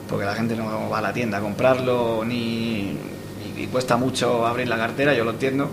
[0.08, 2.96] porque la gente no va a la tienda a comprarlo, ni
[3.58, 5.70] y, cuesta mucho abrir la cartera, yo lo entiendo.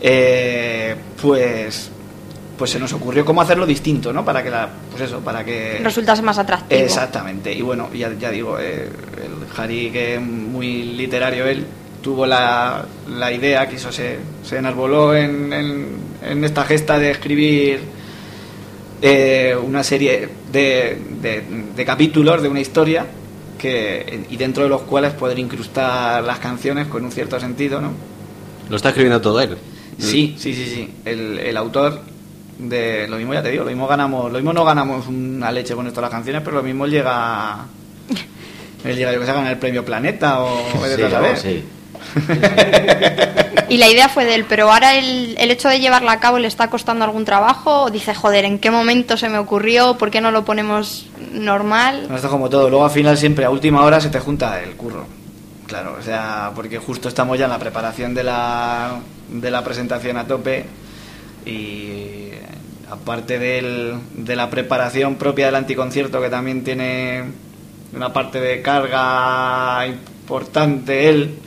[0.00, 1.90] Eh, pues
[2.56, 4.24] pues se nos ocurrió cómo hacerlo distinto, ¿no?
[4.24, 6.80] Para que la, pues eso, para que resultase más atractivo.
[6.80, 7.52] Exactamente.
[7.52, 11.66] Y bueno, ya, ya digo, eh, el Harry que es muy literario él,
[12.00, 15.86] tuvo la, la idea, quiso se, se enarboló en, en,
[16.24, 17.80] esta gesta de escribir
[19.02, 20.98] eh, una serie de,
[21.74, 23.06] de, capítulos de una historia
[23.58, 27.92] que, y dentro de los cuales poder incrustar las canciones con un cierto sentido, ¿no?
[28.70, 29.56] ¿Lo está escribiendo todo él?
[29.98, 30.94] Sí, sí, sí, sí.
[31.04, 32.00] El, el autor
[32.58, 35.74] de lo mismo ya te digo, lo mismo ganamos, lo mismo no ganamos una leche
[35.74, 37.66] con esto las canciones, pero lo mismo llega
[38.84, 41.64] él llega yo que se ganar el premio Planeta o sí, sí.
[43.68, 46.38] y la idea fue de él, pero ahora el, el, hecho de llevarla a cabo
[46.38, 47.84] le está costando algún trabajo.
[47.84, 49.96] O dice, joder, ¿en qué momento se me ocurrió?
[49.98, 52.08] ¿Por qué no lo ponemos normal?
[52.14, 52.68] esto como todo.
[52.70, 55.06] Luego al final siempre a última hora se te junta el curro.
[55.66, 60.16] Claro, o sea, porque justo estamos ya en la preparación de la, de la presentación
[60.16, 60.66] a tope
[61.46, 62.30] y
[62.90, 67.24] aparte del, de la preparación propia del anticoncierto que también tiene
[67.94, 71.38] una parte de carga importante él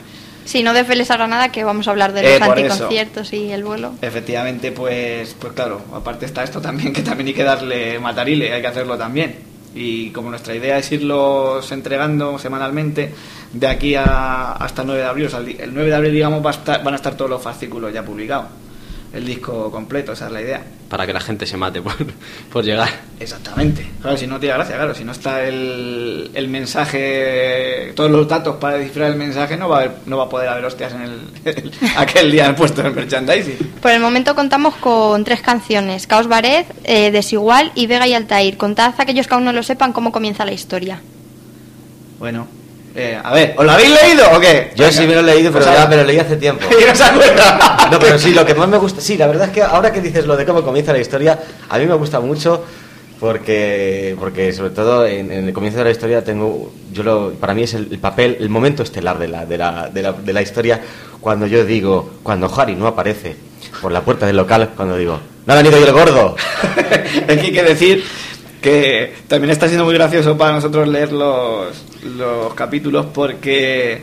[0.48, 3.64] Sí, no desveles ahora nada, que vamos a hablar de los eh, anticonciertos y el
[3.64, 3.92] vuelo.
[4.00, 8.62] Efectivamente, pues, pues claro, aparte está esto también, que también hay que darle matarile, hay
[8.62, 9.40] que hacerlo también.
[9.74, 13.12] Y como nuestra idea es irlos entregando semanalmente,
[13.52, 16.42] de aquí a, hasta el 9 de abril, o sea, el 9 de abril, digamos,
[16.42, 18.46] va a estar, van a estar todos los fascículos ya publicados
[19.12, 20.62] el disco completo, esa es la idea.
[20.88, 21.94] Para que la gente se mate por,
[22.52, 22.88] por llegar.
[23.18, 23.86] Exactamente.
[24.00, 28.56] Claro, si no tiene gracia, claro, si no está el, el mensaje, todos los datos
[28.56, 31.72] para descifrar el mensaje, no va a, no va a poder haber hostias en el,
[31.96, 33.56] aquel día puesto en el merchandising.
[33.80, 38.56] Por el momento contamos con tres canciones, Caos Bared, eh, Desigual y Vega y Altair.
[38.56, 41.00] Contad a aquellos que aún no lo sepan cómo comienza la historia.
[42.18, 42.48] Bueno,
[42.98, 44.72] eh, a ver, ¿os lo habéis leído o qué?
[44.74, 46.64] Yo sí me lo he leído, pero ya me lo leí hace tiempo.
[46.70, 49.92] no No, pero sí, lo que más me gusta, sí, la verdad es que ahora
[49.92, 52.64] que dices lo de cómo comienza la historia, a mí me gusta mucho
[53.20, 57.62] porque, porque sobre todo en, el comienzo de la historia tengo, yo lo, para mí
[57.62, 60.80] es el, papel, el momento estelar de la, de, la, de, la, de la historia
[61.20, 63.36] cuando yo digo, cuando Harry no aparece
[63.80, 66.36] por la puerta del local, cuando digo, no ha venido yo el gordo.
[67.28, 68.04] es que hay que decir
[68.60, 71.84] que también está siendo muy gracioso para nosotros leer los,
[72.16, 74.02] los capítulos porque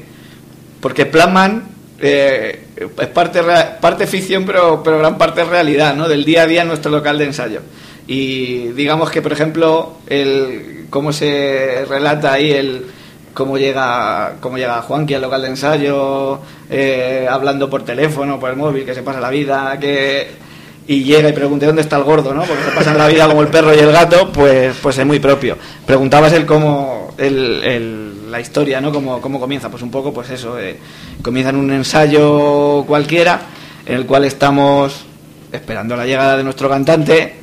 [0.79, 3.41] porque plasman eh, es parte
[3.81, 6.07] parte ficción pero pero gran parte realidad ¿no?
[6.07, 7.61] del día a día en nuestro local de ensayo
[8.07, 12.85] y digamos que por ejemplo el cómo se relata ahí el
[13.33, 16.39] cómo llega cómo llega Juanqui al local de ensayo
[16.69, 20.44] eh, hablando por teléfono por el móvil que se pasa la vida que
[20.87, 22.43] y llega y pregunte dónde está el gordo, ¿no?
[22.43, 25.19] Porque se pasan la vida como el perro y el gato, pues, pues es muy
[25.19, 25.57] propio.
[25.85, 28.91] Preguntabas él cómo, el, la historia, ¿no?
[28.91, 30.77] Cómo, cómo comienza, pues un poco, pues eso, eh,
[31.21, 33.41] comienza en un ensayo cualquiera,
[33.85, 35.05] en el cual estamos
[35.51, 37.33] esperando la llegada de nuestro cantante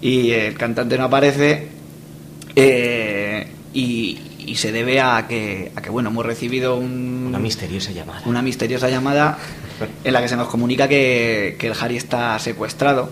[0.00, 1.68] y el cantante no aparece
[2.54, 4.18] eh, y,
[4.54, 8.22] se debe a que, a que bueno hemos recibido una misteriosa llamada.
[8.26, 9.38] una misteriosa llamada
[10.04, 13.10] en la que se nos comunica que, que el Harry está secuestrado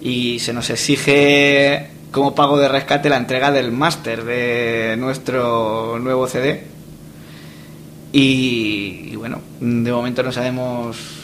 [0.00, 6.28] y se nos exige como pago de rescate la entrega del máster de nuestro nuevo
[6.28, 6.64] CD
[8.12, 11.15] y, y bueno de momento no sabemos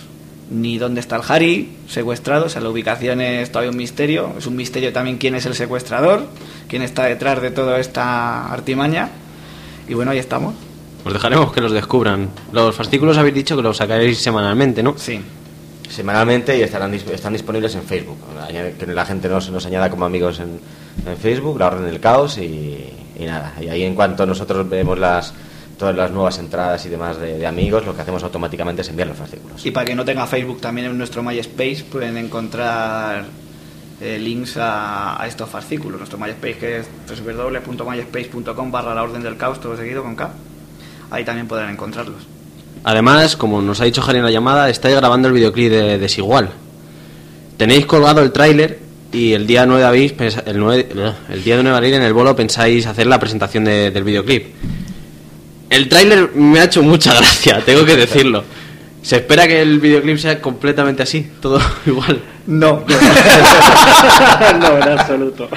[0.53, 4.47] ni dónde está el Harry secuestrado, o sea, la ubicación es todavía un misterio, es
[4.47, 6.27] un misterio también quién es el secuestrador,
[6.69, 9.11] quién está detrás de toda esta artimaña,
[9.89, 10.55] y bueno, ahí estamos.
[11.05, 12.29] Os dejaremos que los descubran.
[12.53, 14.95] Los fascículos habéis dicho que los sacáis semanalmente, ¿no?
[14.97, 15.21] Sí.
[15.89, 18.19] Semanalmente y estarán están disponibles en Facebook.
[18.79, 20.61] Que la gente nos, nos añada como amigos en,
[21.21, 22.89] Facebook, la Orden del Caos y,
[23.19, 23.55] y nada.
[23.61, 25.35] Y ahí en cuanto nosotros vemos las,
[25.83, 29.17] todas las nuevas entradas y demás de, amigos, lo que hacemos automáticamente es enviar los
[29.17, 29.67] fascículos.
[29.67, 33.25] Y para que no tenga Facebook, también en nuestro MySpace pueden encontrar
[34.01, 35.99] eh, links a, estos fascículos.
[35.99, 40.31] Nuestro MySpace que es www.myspace.com barra la orden del caos, todo seguido con K.
[41.11, 42.29] Ahí también podrán encontrarlos.
[42.85, 46.51] Además, como nos ha dicho Jari en la llamada, estáis grabando el videoclip de Desigual.
[47.57, 48.79] Tenéis colgado el tráiler
[49.11, 50.15] y el día 9 de abril,
[50.47, 50.63] el,
[51.29, 54.55] el día de 9 de abril en el bolo pensáis hacer la presentación del videoclip.
[55.73, 58.45] El tráiler me ha hecho mucha gracia, tengo que decirlo.
[59.01, 61.27] ¿Se espera que el videoclip sea completamente así?
[61.41, 62.21] ¿Todo igual?
[62.47, 62.85] No.
[64.61, 65.49] no, en absoluto.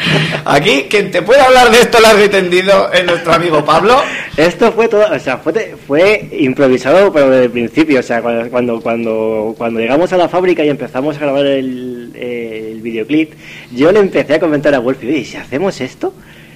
[0.46, 4.02] Aquí, quien te puede hablar de esto largo y tendido es nuestro amigo Pablo.
[4.38, 8.00] Esto fue todo, o sea, fue, fue improvisado pero desde el principio.
[8.00, 12.82] O sea, cuando, cuando, cuando llegamos a la fábrica y empezamos a grabar el, el
[12.82, 13.34] videoclip,
[13.76, 16.14] yo le empecé a comentar a Wolfie, oye, si hacemos esto?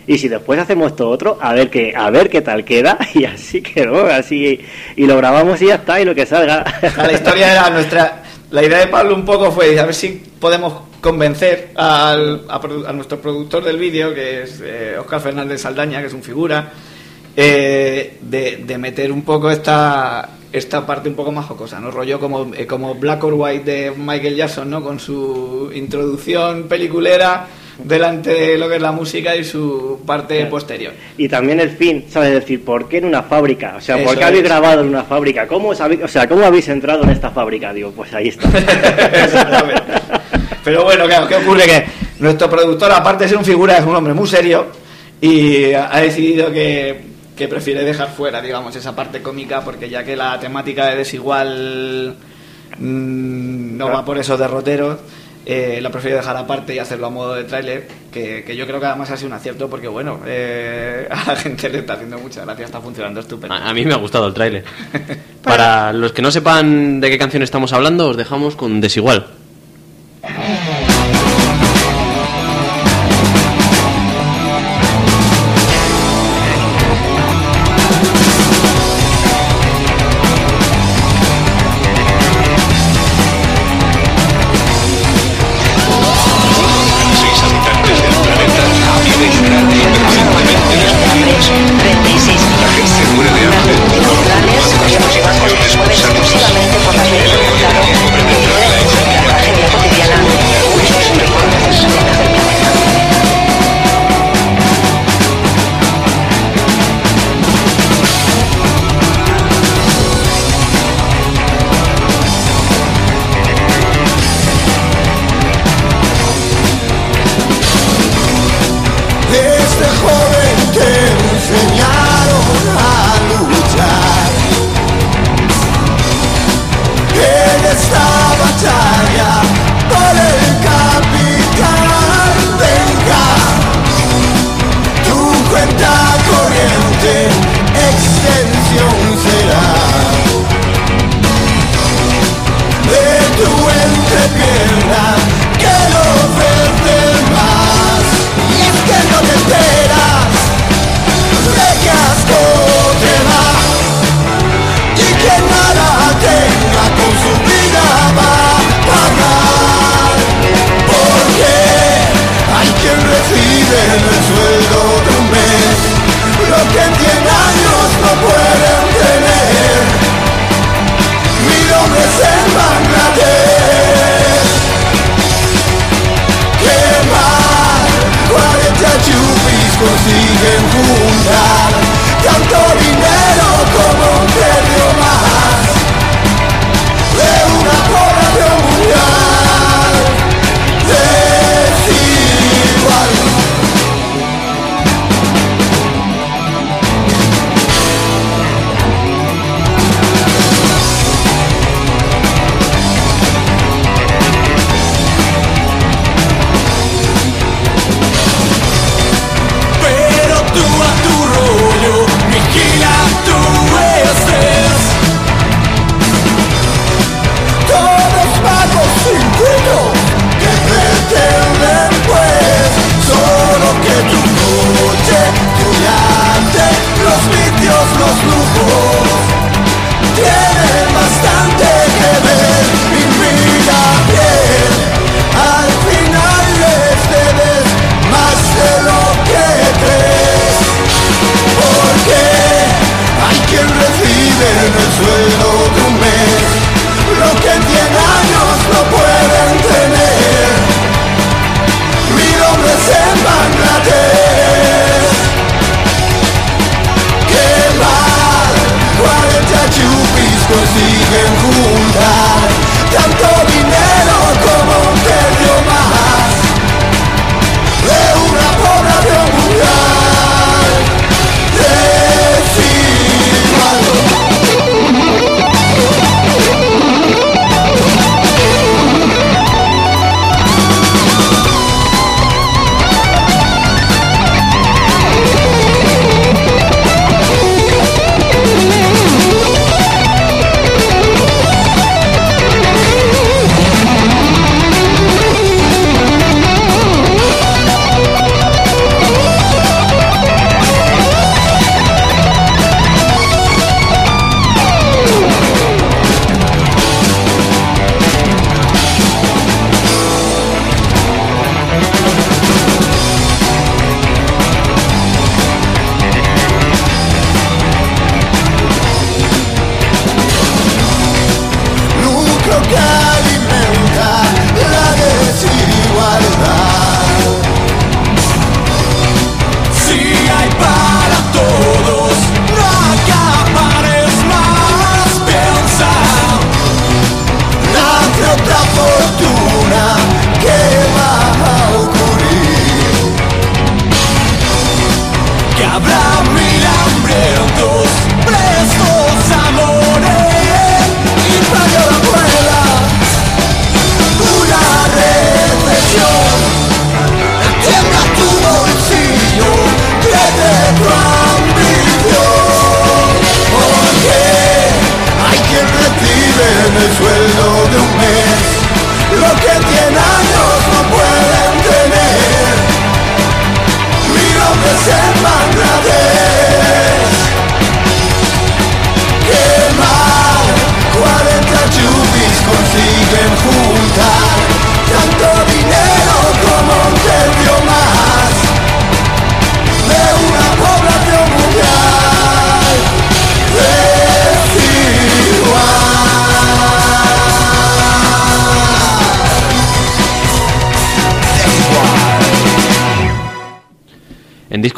[0.09, 3.25] Y si después hacemos todo otro, a ver qué, a ver qué tal queda, y
[3.25, 4.59] así quedó, así,
[4.95, 6.65] y lo grabamos y ya está, y lo que salga.
[6.97, 10.81] La historia era nuestra, la idea de Pablo un poco fue a ver si podemos
[10.99, 14.63] convencer al, a, nuestro productor del vídeo, que es
[14.99, 16.71] Oscar eh, Fernández Saldaña, que es un figura,
[17.35, 21.91] eh, de, meter un poco esta, esta parte un poco más jocosa, ¿no?
[21.91, 24.83] Rollo como, eh, como Black or White de Michael Jackson, ¿no?
[24.83, 27.47] Con su introducción peliculera
[27.83, 30.93] delante de lo que es la música y su parte posterior.
[31.17, 32.33] Y también el fin, ¿sabes?
[32.33, 33.75] decir, ¿por qué en una fábrica?
[33.77, 35.47] O sea, ¿por qué habéis grabado en una fábrica?
[35.47, 37.73] ¿Cómo habéis, o sea, ¿cómo habéis entrado en esta fábrica?
[37.73, 38.49] Digo, pues ahí está.
[40.63, 41.65] Pero bueno, claro, ¿qué ocurre?
[41.65, 41.85] Que
[42.19, 44.67] nuestro productor, aparte de ser un figura, es un hombre muy serio
[45.21, 47.01] y ha decidido que,
[47.35, 52.15] que prefiere dejar fuera, digamos, esa parte cómica porque ya que la temática de desigual
[52.77, 54.97] mm, no va por esos derroteros
[55.51, 58.85] eh, lo prefiero dejar aparte y hacerlo a modo de tráiler, que, yo creo que
[58.85, 62.45] además ha sido un acierto porque, bueno, eh, a la gente le está haciendo mucha
[62.45, 63.55] gracia, está funcionando estupendo.
[63.55, 64.63] A, mí me ha gustado el tráiler.
[65.43, 69.25] Para los que no sepan de qué canción estamos hablando, os dejamos con Desigual.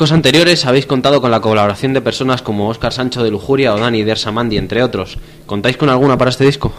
[0.01, 3.79] Discos anteriores habéis contado con la colaboración de personas como Óscar Sancho de Lujuria o
[3.79, 5.19] Dani Dersamandi, entre otros.
[5.45, 6.73] ¿Contáis con alguna para este disco?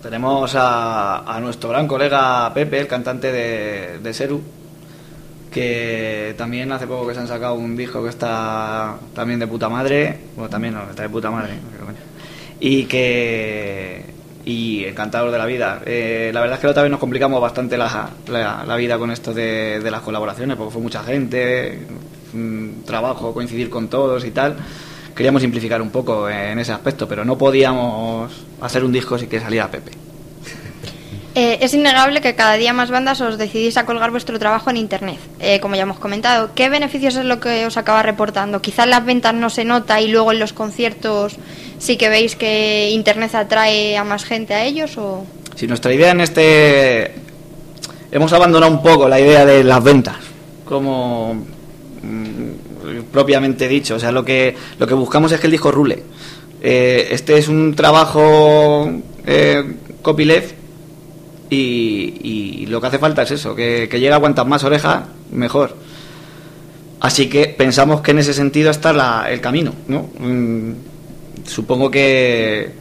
[0.00, 4.40] Tenemos a, nuestro gran colega Pepe, el cantante de, de, Seru,
[5.50, 9.68] que también hace poco que se han sacado un disco que está también de puta
[9.68, 11.54] madre, bueno, también no, está de puta madre,
[12.60, 15.82] y que y encantador de la vida.
[15.84, 19.34] Eh, la verdad es que otra vez nos complicamos bastante la, la, vida con esto
[19.34, 21.80] de, de, las colaboraciones, porque fue mucha gente,
[22.84, 24.56] trabajo, coincidir con todos y tal.
[25.14, 29.40] Queríamos simplificar un poco en ese aspecto, pero no podíamos hacer un disco sin que
[29.40, 29.92] saliera Pepe.
[31.36, 34.76] Eh, es innegable que cada día más bandas os decidís a colgar vuestro trabajo en
[34.76, 36.50] Internet, eh, como ya hemos comentado.
[36.54, 38.62] ¿Qué beneficios es lo que os acaba reportando?
[38.62, 41.36] Quizás las ventas no se nota y luego en los conciertos
[41.78, 45.26] sí que veis que Internet atrae a más gente a ellos o...
[45.56, 47.14] Si nuestra idea en este...
[48.12, 50.18] Hemos abandonado un poco la idea de las ventas,
[50.64, 51.42] como mm,
[53.12, 53.96] propiamente dicho.
[53.96, 56.02] O sea, lo que, lo que buscamos es que el disco rule.
[56.62, 58.90] Eh, este es un trabajo
[59.26, 60.54] eh, copyleft
[61.50, 65.76] y, lo que hace falta es eso, que, que llegue a cuantas más orejas, mejor.
[67.00, 70.08] Así que pensamos que en ese sentido está el camino, ¿no?
[70.18, 70.72] Mm,
[71.46, 72.72] supongo que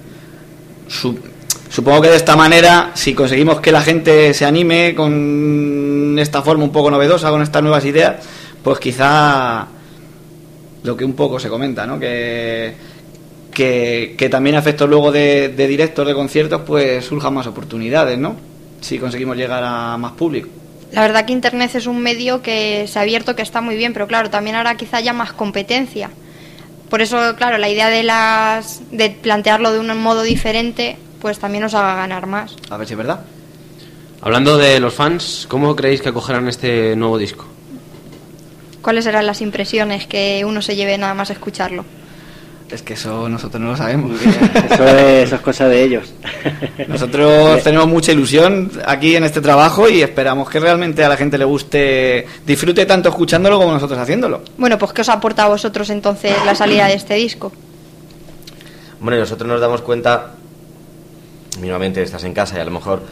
[1.69, 6.63] supongo que de esta manera, si conseguimos que la gente se anime con esta forma
[6.63, 8.15] un poco novedosa, con estas nuevas ideas,
[8.63, 9.67] pues quizá
[10.83, 11.99] lo que un poco se comenta, ¿no?
[11.99, 12.73] Que,
[13.53, 18.35] que, también a efectos luego de, de directos, de conciertos, pues surjan más oportunidades, ¿no?
[18.81, 20.49] Si conseguimos llegar a más público.
[20.91, 23.93] La verdad que Internet es un medio que se ha abierto, que está muy bien,
[23.93, 26.11] pero claro, también ahora quizá haya más competencia.
[26.89, 31.63] Por eso, claro, la idea de las de plantearlo de un modo diferente, pues también
[31.63, 32.55] nos haga ganar más.
[32.69, 33.21] A ver si es verdad.
[34.21, 37.45] Hablando de los fans, ¿cómo creéis que acogerán este nuevo disco?
[38.83, 41.85] ¿Cuáles serán las impresiones que uno se lleve nada más escucharlo?
[42.69, 44.19] Es que eso nosotros no lo sabemos.
[44.71, 46.13] eso, es, cosa de ellos.
[46.87, 51.37] Nosotros tenemos mucha ilusión aquí en este trabajo y esperamos que realmente a la gente
[51.37, 54.41] le guste, disfrute tanto escuchándolo como nosotros haciéndolo.
[54.57, 57.51] Bueno, pues ¿qué os aporta a vosotros entonces la salida de este disco?
[58.99, 60.31] Bueno, nosotros nos damos cuenta,
[61.59, 63.03] mínimamente estás en casa y a lo mejor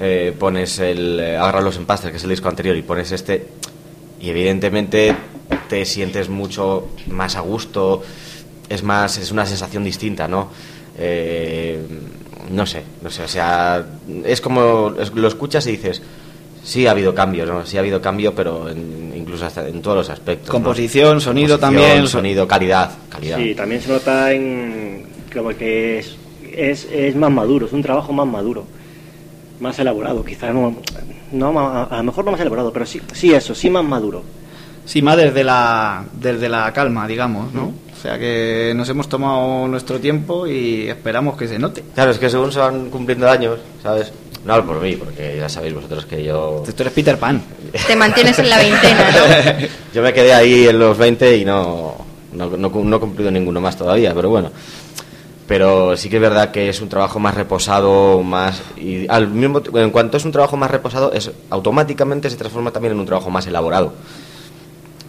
[0.00, 3.46] eh, pones el eh, Agarra los empastes, que es el disco anterior, y pones este,
[4.24, 5.14] y evidentemente
[5.68, 8.02] te sientes mucho más a gusto
[8.70, 10.48] es más, es una sensación distinta, ¿no?
[10.96, 11.78] Eh,
[12.50, 13.84] no sé, no sé, o sea,
[14.24, 16.00] es como lo escuchas y dices,
[16.62, 17.66] sí ha habido cambio, ¿no?
[17.66, 20.48] Sí ha habido cambio, pero incluso hasta en todos los aspectos.
[20.48, 22.06] Composición, sonido también.
[22.08, 23.36] Sonido, calidad, calidad.
[23.36, 25.04] Sí, también se nota en
[25.34, 26.16] como que es,
[26.50, 28.64] es, es más maduro, es un trabajo más maduro,
[29.60, 30.74] más elaborado, quizás no,
[31.40, 34.22] a lo mejor no más elaborado, pero sí, sí eso, sí más maduro.
[34.84, 37.72] Sí, más desde la, desde la calma, digamos, ¿no?
[37.92, 41.82] O sea que nos hemos tomado nuestro tiempo y esperamos que se note.
[41.94, 44.12] Claro, es que según se van cumpliendo años, ¿sabes?
[44.44, 46.62] No hablo por mí, porque ya sabéis vosotros que yo...
[46.66, 47.40] Tú eres Peter Pan.
[47.86, 49.66] Te mantienes en la veintena, ¿no?
[49.94, 51.94] yo me quedé ahí en los 20 y no,
[52.34, 54.50] no, no, he cumplido ninguno más todavía, pero bueno.
[55.46, 58.62] Pero sí que es verdad que es un trabajo más reposado, más...
[58.78, 62.92] Y al mismo en cuanto es un trabajo más reposado, es automáticamente se transforma también
[62.92, 63.92] en un trabajo más elaborado.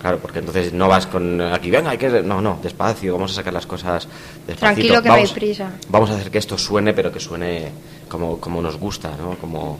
[0.05, 2.21] Claro, porque entonces no vas con aquí, venga, hay que.
[2.21, 4.07] No, no, despacio, vamos a sacar las cosas
[4.45, 4.59] despacito.
[4.59, 5.71] Tranquilo, que vamos, no hay prisa.
[5.89, 7.71] Vamos a hacer que esto suene, pero que suene
[8.07, 9.35] como, como nos gusta, ¿no?
[9.41, 9.79] Como,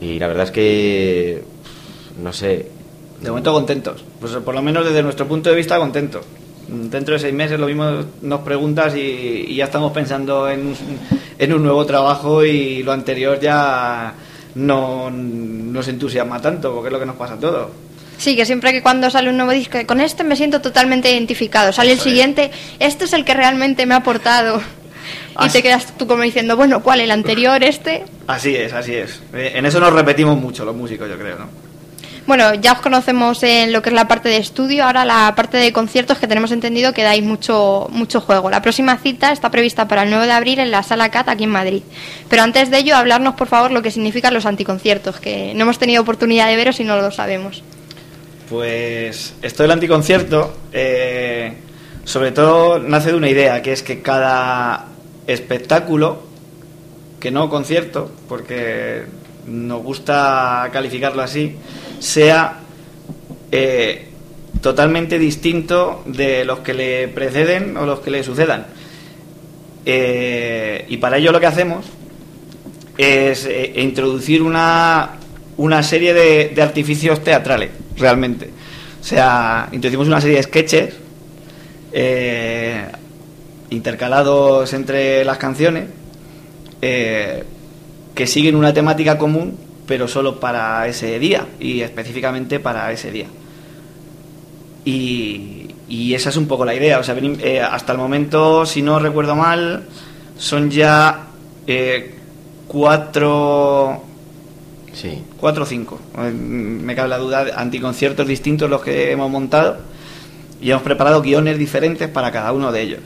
[0.00, 1.42] y la verdad es que.
[2.22, 2.70] No sé.
[3.20, 4.04] De momento contentos.
[4.20, 6.24] Pues por lo menos desde nuestro punto de vista, contentos.
[6.68, 10.76] Dentro de seis meses lo mismo nos preguntas y, ya estamos pensando en un,
[11.38, 14.12] en un nuevo trabajo y lo anterior ya
[14.54, 17.70] no nos entusiasma tanto, porque es lo que nos pasa a todos.
[18.18, 21.72] Sí, que siempre que cuando sale un nuevo disco, con este me siento totalmente identificado.
[21.72, 22.50] Sale el siguiente,
[22.80, 24.60] este es el que realmente me ha aportado.
[25.40, 27.00] Y te quedas tú como diciendo, bueno, ¿cuál?
[27.00, 28.04] ¿El anterior, este?
[28.26, 29.22] Así es, así es.
[29.32, 31.67] Eh, en eso nos repetimos mucho los músicos, yo creo, ¿no?
[32.28, 35.56] Bueno, ya os conocemos en lo que es la parte de estudio, ahora la parte
[35.56, 38.50] de conciertos que tenemos entendido que dais mucho, mucho juego.
[38.50, 41.44] La próxima cita está prevista para el 9 de abril en la Sala CAT aquí
[41.44, 41.82] en Madrid.
[42.28, 45.78] Pero antes de ello, hablarnos por favor lo que significan los anticonciertos, que no hemos
[45.78, 47.62] tenido oportunidad de veros y no lo sabemos.
[48.50, 51.54] Pues esto del anticoncierto, eh,
[52.04, 54.84] sobre todo nace de una idea, que es que cada
[55.26, 56.24] espectáculo,
[57.20, 59.06] que no concierto, porque
[59.46, 61.56] nos gusta calificarlo así,
[61.98, 62.60] sea
[63.50, 64.08] eh,
[64.60, 68.66] totalmente distinto de los que le preceden o los que le sucedan.
[69.86, 71.86] Eh, y para ello lo que hacemos
[72.96, 75.18] es introducir una,
[75.58, 78.48] una serie de, artificios teatrales, realmente.
[79.00, 80.94] O sea, introducimos una serie de sketches
[81.92, 82.86] eh,
[83.70, 85.84] intercalados entre las canciones
[86.80, 87.42] eh,
[88.14, 89.58] que siguen una temática común,
[89.88, 93.26] pero solo para ese día y específicamente para ese día.
[94.84, 96.98] Y, y esa es un poco la idea.
[96.98, 99.84] O sea, eh, hasta el momento, si no recuerdo mal,
[100.36, 101.28] son ya
[101.66, 102.14] eh,
[102.68, 104.04] cuatro.
[104.92, 105.22] Sí.
[105.40, 105.98] Cuatro o cinco.
[106.18, 109.78] Eh, me cabe la duda, anticonciertos distintos los que hemos montado
[110.60, 113.00] y hemos preparado guiones diferentes para cada uno de ellos.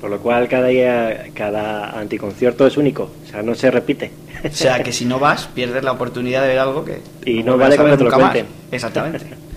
[0.00, 4.10] Por lo cual cada día, cada anticoncierto es único, o sea, no se repite.
[4.44, 7.00] O sea, que si no vas, pierdes la oportunidad de ver algo que...
[7.24, 8.46] Y no, vale que te lo cuenten.
[8.70, 9.26] Exactamente.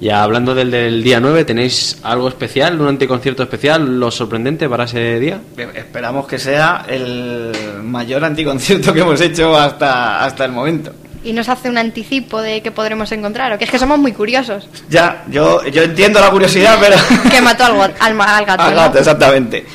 [0.00, 4.84] Ya hablando del, del día 9, ¿tenéis algo especial, un anticoncierto especial, lo sorprendente para
[4.84, 5.42] ese día?
[5.74, 10.94] Esperamos que sea el mayor anticoncierto que hemos hecho hasta, hasta el momento.
[11.22, 14.12] Y nos hace un anticipo de que podremos encontrar, o que es que somos muy
[14.12, 14.66] curiosos.
[14.88, 16.96] Ya, yo, yo entiendo la curiosidad, pero...
[17.30, 18.62] que mató al, al, al gato.
[18.62, 19.66] Al gato, exactamente.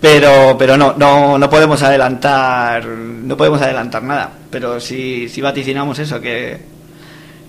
[0.00, 4.30] Pero, pero no, no, no podemos adelantar, no podemos adelantar nada.
[4.50, 6.58] Pero sí, sí vaticinamos eso, que,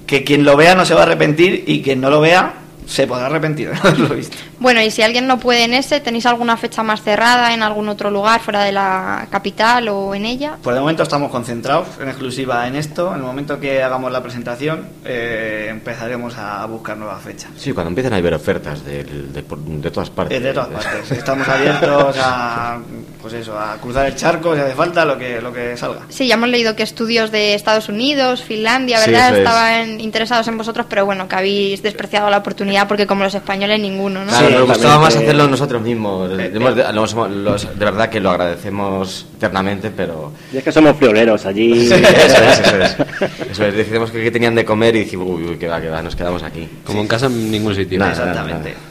[0.08, 2.54] que quien lo vea no se va a arrepentir y quien no lo vea
[2.88, 4.38] se podrá arrepentir de visto.
[4.60, 7.88] Bueno, y si alguien no puede en ese, ¿tenéis alguna fecha más cerrada en algún
[7.90, 10.58] otro lugar fuera de la capital o en ella?
[10.62, 13.10] Por el momento estamos concentrados en exclusiva en esto.
[13.10, 17.52] En el momento que hagamos la presentación, eh, empezaremos a buscar nuevas fechas.
[17.58, 20.42] Sí, cuando empiecen a haber ofertas de, de, de todas partes.
[20.44, 21.12] De todas partes.
[21.12, 22.80] Estamos abiertos a,
[23.22, 26.02] pues eso, a cruzar el charco si hace falta, lo que, lo que salga.
[26.10, 29.32] Sí, ya hemos leído que estudios de Estados Unidos, Finlandia, ¿verdad?
[29.32, 33.36] Sí, Estaban interesados en vosotros, pero bueno, que habéis despreciado la oportunidad porque como los
[33.36, 34.32] españoles ninguno, ¿no?
[34.34, 36.30] Sí, nos gustaba más hacerlo nosotros mismos.
[36.40, 40.32] Eh, Hemos, de, los, los, de verdad que lo agradecemos eternamente, pero...
[40.54, 41.88] Y es que somos prioleros allí.
[41.90, 42.96] Sí, eso es, eso es.
[43.52, 43.74] Eso es.
[43.76, 46.16] Decidimos que, que tenían de comer y dijimos, uy, uy, que va, que va, nos
[46.16, 46.68] quedamos aquí.
[46.86, 48.00] Como en casa en ningún sitio.
[48.00, 48.70] Nada, Exactamente.
[48.70, 48.82] nada.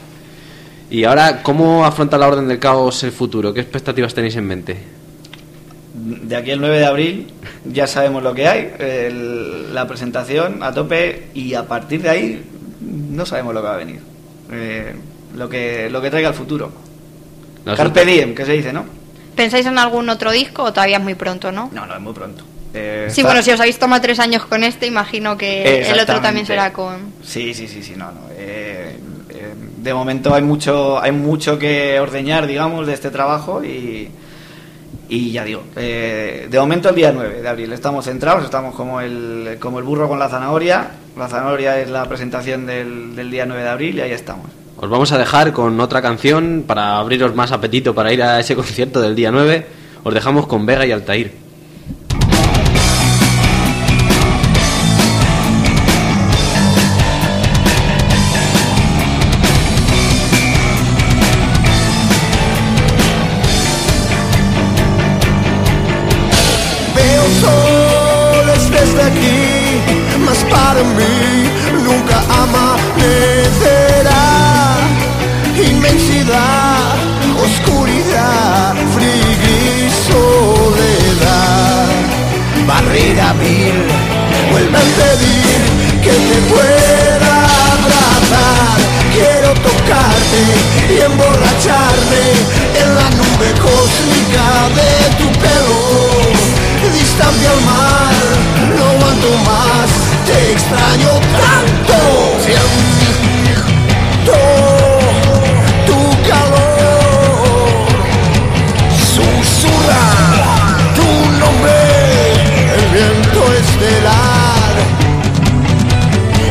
[0.91, 3.53] Y ahora, ¿cómo afronta la Orden del Caos el futuro?
[3.53, 4.77] ¿Qué expectativas tenéis en mente?
[5.93, 7.27] De aquí al 9 de abril
[7.65, 12.43] ya sabemos lo que hay, el- la presentación a tope y a partir de ahí
[12.81, 13.99] no sabemos lo que va a venir.
[14.51, 14.93] Eh,
[15.35, 16.71] lo, que, lo que traiga el futuro.
[17.65, 18.85] Nosotros- Carpe diem, que se dice, ¿no?
[19.35, 21.69] ¿Pensáis en algún otro disco o todavía es muy pronto, no?
[21.73, 22.43] No, no, es muy pronto.
[22.73, 25.99] Eh, Sí, está- bueno, si os habéis tomado tres años con este, imagino que el
[25.99, 27.13] otro también será con...
[27.23, 28.21] Sí, sí, sí, sí, no, no.
[28.37, 28.97] Eh,
[29.29, 34.09] eh, de momento hay mucho, hay mucho que ordeñar, digamos, de este trabajo y,
[35.07, 39.01] y ya digo, eh, de momento el día 9 de abril estamos centrados, estamos como
[39.01, 40.91] el, como el burro con la zanahoria.
[41.17, 44.47] La zanahoria es la presentación del, del día 9 de abril y ahí estamos.
[44.81, 48.55] Os vamos a dejar con otra canción para abriros más apetito para ir a ese
[48.55, 49.67] concierto del día 9.
[50.05, 51.33] Os dejamos con Vega y Altair.
[66.95, 67.23] Veo
[84.69, 85.61] vuelve a pedir
[86.01, 87.35] que te pueda
[87.73, 88.77] abrazar.
[89.13, 90.41] Quiero tocarte
[90.89, 92.23] y emborracharme
[92.81, 94.45] en la nube cósmica
[94.75, 95.79] de tu pelo.
[96.93, 98.15] Distancia al mar,
[98.77, 99.89] no aguanto más,
[100.25, 101.88] te extraño tanto.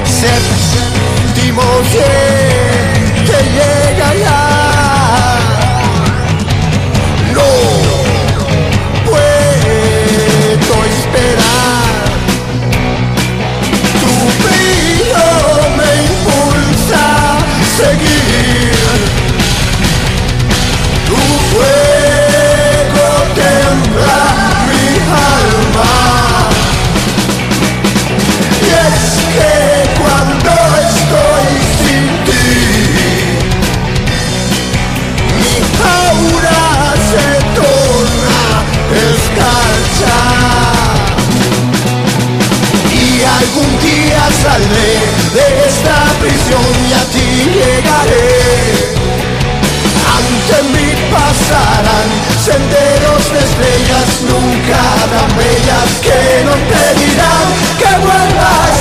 [0.05, 2.78] Sentimos que
[43.39, 44.93] Algún día saldré
[45.32, 48.99] de esta prisión y a ti llegaré.
[50.18, 52.09] Ante mí pasarán
[52.43, 54.82] senderos de estrellas, nunca
[55.12, 57.47] tan bellas que no te dirán
[57.78, 58.78] que vuelva a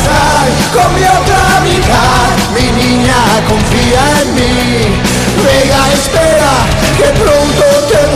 [0.73, 2.33] con mi otra mitad.
[2.55, 5.01] Mi niña confía en mí,
[5.37, 6.53] ruega, espera
[6.97, 8.06] que pronto te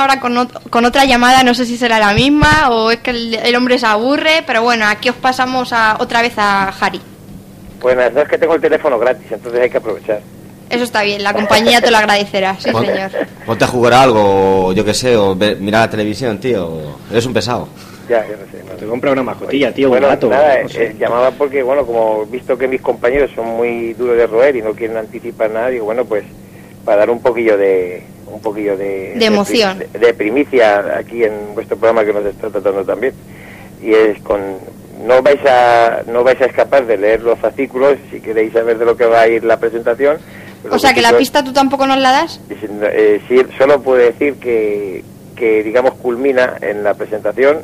[0.00, 3.56] ahora con, con, otra llamada, no sé si será la misma o es que el,
[3.56, 7.00] hombre se aburre, pero bueno, aquí os pasamos a, otra vez a Harry.
[7.80, 10.20] Bueno, no es que tengo el teléfono gratis, entonces hay que aprovechar.
[10.68, 13.10] Eso está bien, la compañía te lo agradecerá, sí señor.
[13.44, 16.96] Ponte a jugar algo, yo qué sé, o mirar la televisión, tío.
[17.10, 17.68] Eres un pesado.
[18.08, 18.60] Ya, yo no sé.
[18.78, 20.28] Te compra una mascotilla, tío, bueno, un gato.
[20.28, 24.56] Nada, eh, llamaba porque, bueno, como visto que mis compañeros son muy duros de roer
[24.56, 26.24] y no quieren anticipar nada, digo, bueno, pues
[26.84, 31.76] para dar un poquillo de, un poquillo de, de emoción, de, primicia aquí en vuestro
[31.76, 33.14] programa que nos está tratando también.
[33.82, 34.40] Y es con
[35.06, 38.84] no vais a no vais a escapar de leer los fascículos si queréis saber de
[38.84, 40.18] lo que va a ir la presentación.
[40.70, 42.40] O sea que la pista tú tampoco nos la das.
[42.50, 45.02] Eh, sí, solo puedo decir que,
[45.34, 47.60] que digamos culmina en la presentación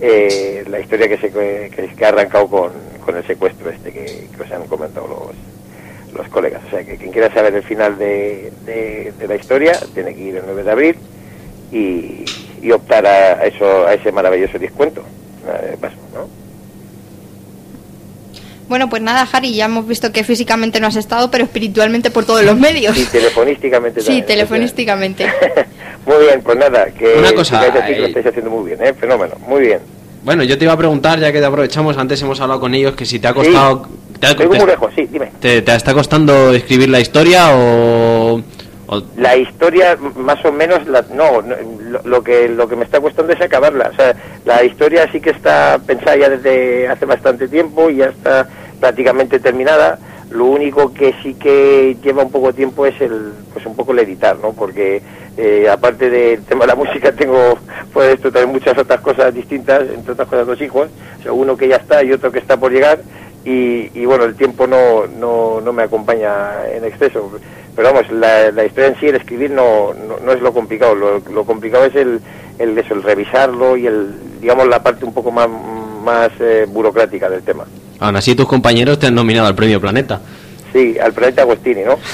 [0.00, 2.72] eh, la historia que se que, ha arrancado con,
[3.04, 5.51] con el secuestro este que, que os han comentado los
[6.14, 6.62] los colegas.
[6.66, 10.36] O sea, que quien quiera saber el final de, de, la historia tiene que ir
[10.36, 10.96] el 9 de abril
[11.70, 12.24] y,
[12.62, 15.02] y optar a, eso, a ese maravilloso descuento.
[18.68, 22.24] Bueno, pues nada, Harry, ya hemos visto que físicamente no has estado, pero espiritualmente por
[22.24, 22.96] todos los medios.
[22.96, 25.26] Y telefonísticamente Sí, telefonísticamente.
[26.06, 28.94] muy bien, pues nada, que, Una cosa, lo estáis haciendo muy bien, ¿eh?
[28.94, 29.80] fenómeno, muy bien.
[30.24, 32.94] Bueno, yo te iba a preguntar, ya que te aprovechamos, antes hemos hablado con ellos,
[32.94, 33.88] que si te ha costado...
[34.22, 35.32] Te, muy lejos, sí, dime.
[35.40, 38.40] Te, está costando escribir la historia o,
[39.16, 41.42] La historia, más o menos, la, no,
[42.04, 43.90] lo, que, lo que me está costando es acabarla.
[43.92, 44.14] O sea,
[44.44, 48.46] la historia sí que está pensada ya desde hace bastante tiempo y ya está
[48.78, 49.98] prácticamente terminada.
[50.30, 53.90] Lo único que sí que lleva un poco de tiempo es el, pues un poco
[53.90, 54.52] el editar, ¿no?
[54.52, 55.02] Porque
[55.36, 57.58] eh, aparte del tema de la música tengo
[57.92, 61.56] pues esto también muchas otras cosas distintas, entre otras cosas dos hijos, o sea, uno
[61.56, 63.00] que ya está y otro que está por llegar
[63.44, 67.38] y, bueno, el tiempo no, no, no, me acompaña en exceso.
[67.74, 71.18] Pero vamos, la, la historia en sí, el escribir no, no, es lo complicado, lo,
[71.18, 72.20] lo, complicado es el,
[72.58, 75.48] el, eso, el revisarlo y el, digamos, la parte un poco más,
[76.04, 77.64] más eh, burocrática del tema.
[77.98, 80.20] Aún así, tus compañeros te han nominado al premio Planeta.
[80.72, 81.98] Sí, al Planeta Agostini, ¿no?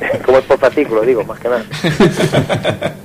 [0.24, 1.64] Como es por fascículo, digo, más que nada.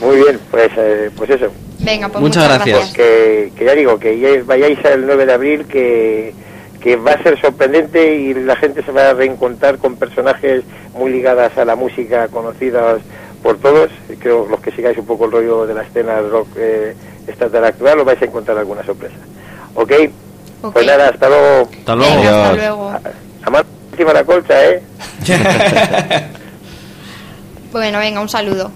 [0.00, 1.52] Muy bien, pues, eh, pues eso.
[1.80, 2.92] Venga, pues muchas, gracias.
[2.92, 6.34] Que, ya digo, que vayáis el 9 de abril, que,
[6.80, 10.64] que va a ser sorprendente y la gente se va a reencontrar con personajes
[10.94, 13.00] muy ligadas a la música, conocidas
[13.42, 13.90] por todos.
[14.18, 16.94] Creo los que sigáis un poco el rollo de la escena rock eh,
[17.26, 19.16] estatal actual, os vais a encontrar alguna sorpresa.
[19.74, 19.92] ¿Ok?
[20.72, 21.68] Pues nada, hasta luego.
[21.78, 22.12] Hasta luego.
[22.12, 22.90] hasta luego.
[23.44, 24.82] A, más encima la colcha, ¿eh?
[27.72, 28.70] bueno, venga, un saludo.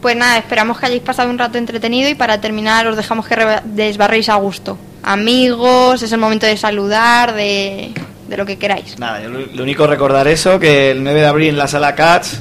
[0.00, 3.36] Pues nada, esperamos que hayáis pasado un rato entretenido y para terminar os dejamos que
[3.64, 4.78] desbarréis a gusto.
[5.02, 7.92] Amigos, es el momento de saludar, de,
[8.34, 8.98] lo que queráis.
[8.98, 12.40] Nada, yo lo, único recordar eso, que el 9 de abril en la sala Cats,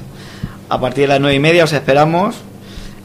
[0.70, 2.36] a partir de las 9 y media os esperamos.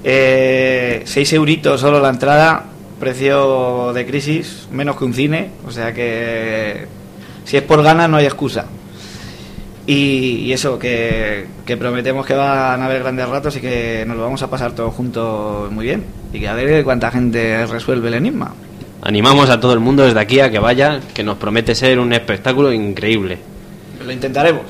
[0.04, 2.64] Eh, 6 euritos solo la entrada,
[3.00, 6.86] precio de crisis, menos que un cine, o sea que
[7.44, 8.66] si es por ganas no hay excusa.
[9.86, 11.46] Y, eso, que,
[11.78, 14.94] prometemos que van a haber grandes ratos y que nos lo vamos a pasar todos
[14.94, 16.04] juntos muy bien.
[16.32, 18.54] Y que a ver cuánta gente resuelve el enigma.
[19.02, 22.12] Animamos a todo el mundo desde aquí a que vaya, que nos promete ser un
[22.14, 23.38] espectáculo increíble.
[24.04, 24.62] Lo intentaremos.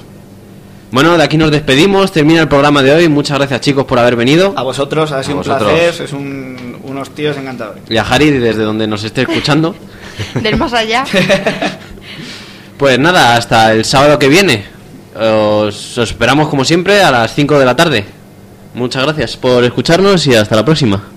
[0.90, 3.08] Bueno, de aquí nos despedimos, termina el programa de hoy.
[3.08, 4.52] Muchas gracias chicos por haber venido.
[4.56, 7.82] A vosotros, ha sido un placer, es unos tíos encantadores.
[7.88, 9.74] Y a Harry desde donde nos esté escuchando.
[10.40, 11.04] Del más allá.
[12.78, 14.73] pues nada, hasta el sábado que viene.
[15.14, 18.04] Os, esperamos como siempre a las 5 de la tarde.
[18.74, 21.13] Muchas gracias por escucharnos y hasta la próxima.